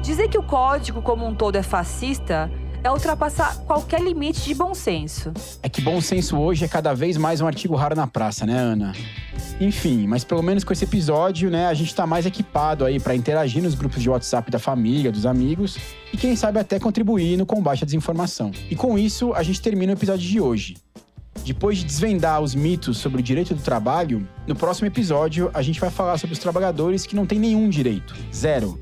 Dizer 0.01 0.27
que 0.27 0.37
o 0.37 0.43
código 0.43 1.01
como 1.01 1.25
um 1.25 1.33
todo 1.33 1.55
é 1.55 1.63
fascista 1.63 2.51
é 2.83 2.91
ultrapassar 2.91 3.57
qualquer 3.65 3.99
limite 3.99 4.41
de 4.43 4.53
bom 4.53 4.75
senso. 4.75 5.33
É 5.63 5.67
que 5.67 5.81
bom 5.81 5.99
senso 5.99 6.37
hoje 6.37 6.65
é 6.65 6.67
cada 6.67 6.93
vez 6.93 7.17
mais 7.17 7.41
um 7.41 7.47
artigo 7.47 7.73
raro 7.73 7.95
na 7.95 8.05
praça, 8.05 8.45
né, 8.45 8.55
Ana? 8.55 8.93
Enfim, 9.59 10.05
mas 10.05 10.23
pelo 10.23 10.43
menos 10.43 10.63
com 10.63 10.71
esse 10.71 10.83
episódio, 10.83 11.49
né, 11.49 11.65
a 11.65 11.73
gente 11.73 11.95
tá 11.95 12.05
mais 12.05 12.27
equipado 12.27 12.85
aí 12.85 12.99
para 12.99 13.15
interagir 13.15 13.63
nos 13.63 13.73
grupos 13.73 14.03
de 14.03 14.09
WhatsApp 14.09 14.51
da 14.51 14.59
família, 14.59 15.11
dos 15.11 15.25
amigos 15.25 15.79
e 16.13 16.17
quem 16.17 16.35
sabe 16.35 16.59
até 16.59 16.79
contribuir 16.79 17.37
no 17.37 17.45
combate 17.45 17.83
à 17.83 17.85
desinformação. 17.85 18.51
E 18.69 18.75
com 18.75 18.99
isso, 18.99 19.33
a 19.33 19.41
gente 19.41 19.59
termina 19.59 19.93
o 19.93 19.95
episódio 19.95 20.27
de 20.27 20.39
hoje. 20.39 20.84
Depois 21.43 21.77
de 21.77 21.85
desvendar 21.85 22.41
os 22.41 22.55
mitos 22.55 22.97
sobre 22.97 23.19
o 23.19 23.23
direito 23.23 23.53
do 23.53 23.61
trabalho, 23.61 24.27
no 24.47 24.55
próximo 24.55 24.87
episódio 24.87 25.51
a 25.53 25.61
gente 25.61 25.79
vai 25.79 25.89
falar 25.89 26.17
sobre 26.17 26.33
os 26.33 26.39
trabalhadores 26.39 27.05
que 27.05 27.15
não 27.15 27.25
têm 27.25 27.39
nenhum 27.39 27.69
direito. 27.69 28.15
Zero. 28.33 28.79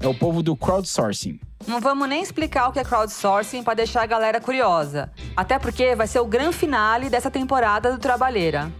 É 0.00 0.08
o 0.08 0.14
povo 0.14 0.42
do 0.42 0.56
crowdsourcing. 0.56 1.38
Não 1.66 1.78
vamos 1.78 2.08
nem 2.08 2.22
explicar 2.22 2.68
o 2.68 2.72
que 2.72 2.78
é 2.78 2.84
crowdsourcing 2.84 3.62
para 3.62 3.74
deixar 3.74 4.02
a 4.02 4.06
galera 4.06 4.40
curiosa. 4.40 5.12
Até 5.36 5.58
porque 5.58 5.94
vai 5.94 6.06
ser 6.06 6.20
o 6.20 6.24
grande 6.24 6.56
finale 6.56 7.10
dessa 7.10 7.30
temporada 7.30 7.92
do 7.92 7.98
Trabalheira. 7.98 8.72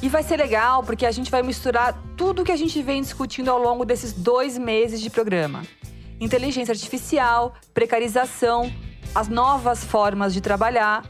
E 0.00 0.08
vai 0.08 0.22
ser 0.22 0.36
legal 0.36 0.82
porque 0.82 1.04
a 1.04 1.10
gente 1.10 1.30
vai 1.30 1.42
misturar 1.42 2.00
tudo 2.16 2.44
que 2.44 2.52
a 2.52 2.56
gente 2.56 2.80
vem 2.80 3.02
discutindo 3.02 3.50
ao 3.50 3.60
longo 3.60 3.84
desses 3.84 4.12
dois 4.12 4.56
meses 4.56 5.00
de 5.00 5.10
programa: 5.10 5.62
inteligência 6.20 6.72
artificial, 6.72 7.54
precarização, 7.74 8.72
as 9.14 9.28
novas 9.28 9.84
formas 9.84 10.32
de 10.32 10.40
trabalhar. 10.40 11.04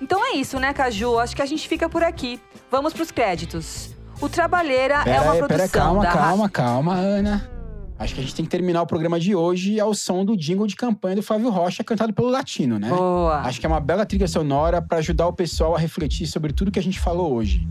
Então 0.00 0.24
é 0.24 0.36
isso, 0.36 0.58
né, 0.58 0.72
Caju? 0.72 1.18
Acho 1.18 1.34
que 1.34 1.42
a 1.42 1.46
gente 1.46 1.68
fica 1.68 1.88
por 1.88 2.02
aqui. 2.02 2.40
Vamos 2.70 2.92
para 2.92 3.02
os 3.02 3.10
créditos. 3.10 3.94
O 4.20 4.28
Trabalheira 4.28 5.02
pera 5.02 5.16
é 5.16 5.20
uma 5.20 5.32
aí, 5.32 5.38
produção 5.38 5.58
pera, 5.58 5.68
calma, 5.68 6.02
da 6.02 6.12
calma, 6.12 6.48
calma, 6.48 6.94
Ana. 6.94 7.50
Acho 7.98 8.14
que 8.14 8.20
a 8.20 8.22
gente 8.24 8.34
tem 8.34 8.44
que 8.44 8.50
terminar 8.50 8.82
o 8.82 8.86
programa 8.86 9.20
de 9.20 9.34
hoje 9.34 9.78
ao 9.78 9.94
som 9.94 10.24
do 10.24 10.36
jingle 10.36 10.66
de 10.66 10.74
campanha 10.74 11.16
do 11.16 11.22
Flávio 11.22 11.48
Rocha, 11.50 11.84
cantado 11.84 12.12
pelo 12.12 12.28
Latino, 12.28 12.78
né? 12.78 12.88
Boa. 12.88 13.38
Acho 13.40 13.60
que 13.60 13.66
é 13.66 13.68
uma 13.68 13.80
bela 13.80 14.04
trilha 14.04 14.26
sonora 14.26 14.82
para 14.82 14.98
ajudar 14.98 15.26
o 15.28 15.32
pessoal 15.32 15.76
a 15.76 15.78
refletir 15.78 16.26
sobre 16.26 16.52
tudo 16.52 16.70
que 16.70 16.78
a 16.78 16.82
gente 16.82 16.98
falou 16.98 17.32
hoje. 17.32 17.66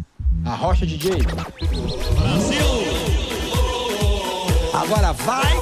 A 0.46 0.56
Rocha 0.56 0.86
DJ. 0.86 1.12
Agora 4.74 5.14
vai, 5.14 5.54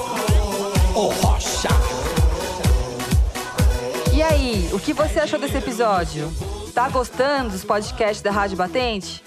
ô 0.95 1.07
Rocha! 1.07 2.00
E 4.21 4.23
aí, 4.23 4.69
o 4.71 4.79
que 4.79 4.93
você 4.93 5.19
achou 5.19 5.39
desse 5.39 5.57
episódio? 5.57 6.31
Tá 6.75 6.87
gostando 6.89 7.49
dos 7.49 7.65
podcasts 7.65 8.21
da 8.21 8.29
Rádio 8.29 8.55
Batente? 8.55 9.23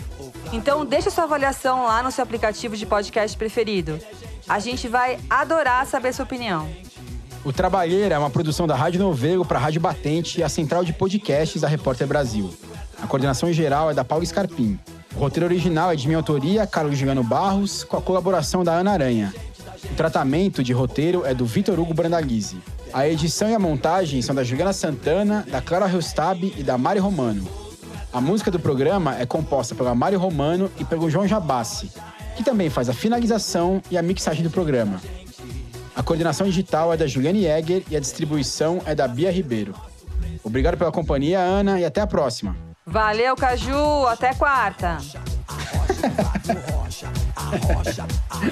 Então 0.52 0.86
deixa 0.86 1.10
sua 1.10 1.24
avaliação 1.24 1.82
lá 1.82 2.00
no 2.00 2.12
seu 2.12 2.22
aplicativo 2.22 2.76
de 2.76 2.86
podcast 2.86 3.36
preferido. 3.36 3.98
A 4.48 4.60
gente 4.60 4.86
vai 4.86 5.18
adorar 5.28 5.84
saber 5.84 6.14
sua 6.14 6.24
opinião. 6.24 6.68
O 7.44 7.52
Trabalheira 7.52 8.14
é 8.14 8.18
uma 8.18 8.30
produção 8.30 8.68
da 8.68 8.76
Rádio 8.76 9.00
Novelo 9.00 9.44
para 9.44 9.58
a 9.58 9.62
Rádio 9.62 9.80
Batente 9.80 10.38
e 10.38 10.44
a 10.44 10.48
central 10.48 10.84
de 10.84 10.92
podcasts 10.92 11.60
da 11.60 11.66
Repórter 11.66 12.06
Brasil. 12.06 12.54
A 13.02 13.06
coordenação 13.08 13.52
geral 13.52 13.90
é 13.90 13.94
da 13.94 14.04
Paula 14.04 14.24
Scarpim. 14.24 14.78
O 15.16 15.18
roteiro 15.18 15.46
original 15.46 15.90
é 15.90 15.96
de 15.96 16.06
minha 16.06 16.18
autoria, 16.18 16.68
Carlos 16.68 16.96
Juliano 16.96 17.24
Barros, 17.24 17.82
com 17.82 17.96
a 17.96 18.00
colaboração 18.00 18.62
da 18.62 18.74
Ana 18.74 18.92
Aranha. 18.92 19.34
O 19.90 19.94
tratamento 19.96 20.62
de 20.62 20.72
roteiro 20.72 21.26
é 21.26 21.34
do 21.34 21.44
Vitor 21.44 21.80
Hugo 21.80 21.92
Brandalize. 21.92 22.58
A 22.94 23.08
edição 23.08 23.50
e 23.50 23.54
a 23.54 23.58
montagem 23.58 24.22
são 24.22 24.32
da 24.32 24.44
Juliana 24.44 24.72
Santana, 24.72 25.44
da 25.50 25.60
Clara 25.60 25.90
Helstab 25.90 26.54
e 26.56 26.62
da 26.62 26.78
Mari 26.78 27.00
Romano. 27.00 27.44
A 28.12 28.20
música 28.20 28.52
do 28.52 28.60
programa 28.60 29.18
é 29.18 29.26
composta 29.26 29.74
pela 29.74 29.96
Mari 29.96 30.14
Romano 30.14 30.70
e 30.78 30.84
pelo 30.84 31.10
João 31.10 31.26
Jabassi, 31.26 31.90
que 32.36 32.44
também 32.44 32.70
faz 32.70 32.88
a 32.88 32.94
finalização 32.94 33.82
e 33.90 33.98
a 33.98 34.02
mixagem 34.02 34.44
do 34.44 34.50
programa. 34.50 35.02
A 35.96 36.04
coordenação 36.04 36.46
digital 36.46 36.92
é 36.92 36.96
da 36.96 37.08
Juliane 37.08 37.42
Jäger 37.42 37.82
e 37.90 37.96
a 37.96 38.00
distribuição 38.00 38.80
é 38.86 38.94
da 38.94 39.08
Bia 39.08 39.32
Ribeiro. 39.32 39.74
Obrigado 40.44 40.78
pela 40.78 40.92
companhia, 40.92 41.40
Ana, 41.40 41.80
e 41.80 41.84
até 41.84 42.00
a 42.00 42.06
próxima. 42.06 42.56
Valeu, 42.86 43.34
Caju! 43.34 44.06
Até 44.06 44.32
quarta! 44.34 44.98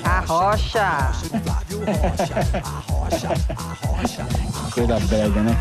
A 0.04 0.20
rocha! 0.20 1.12
Coisa 4.74 4.98
brega, 5.06 5.42
né? 5.42 5.56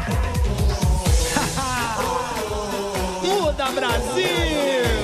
Muda 3.22 3.72
Brasil! 3.72 5.01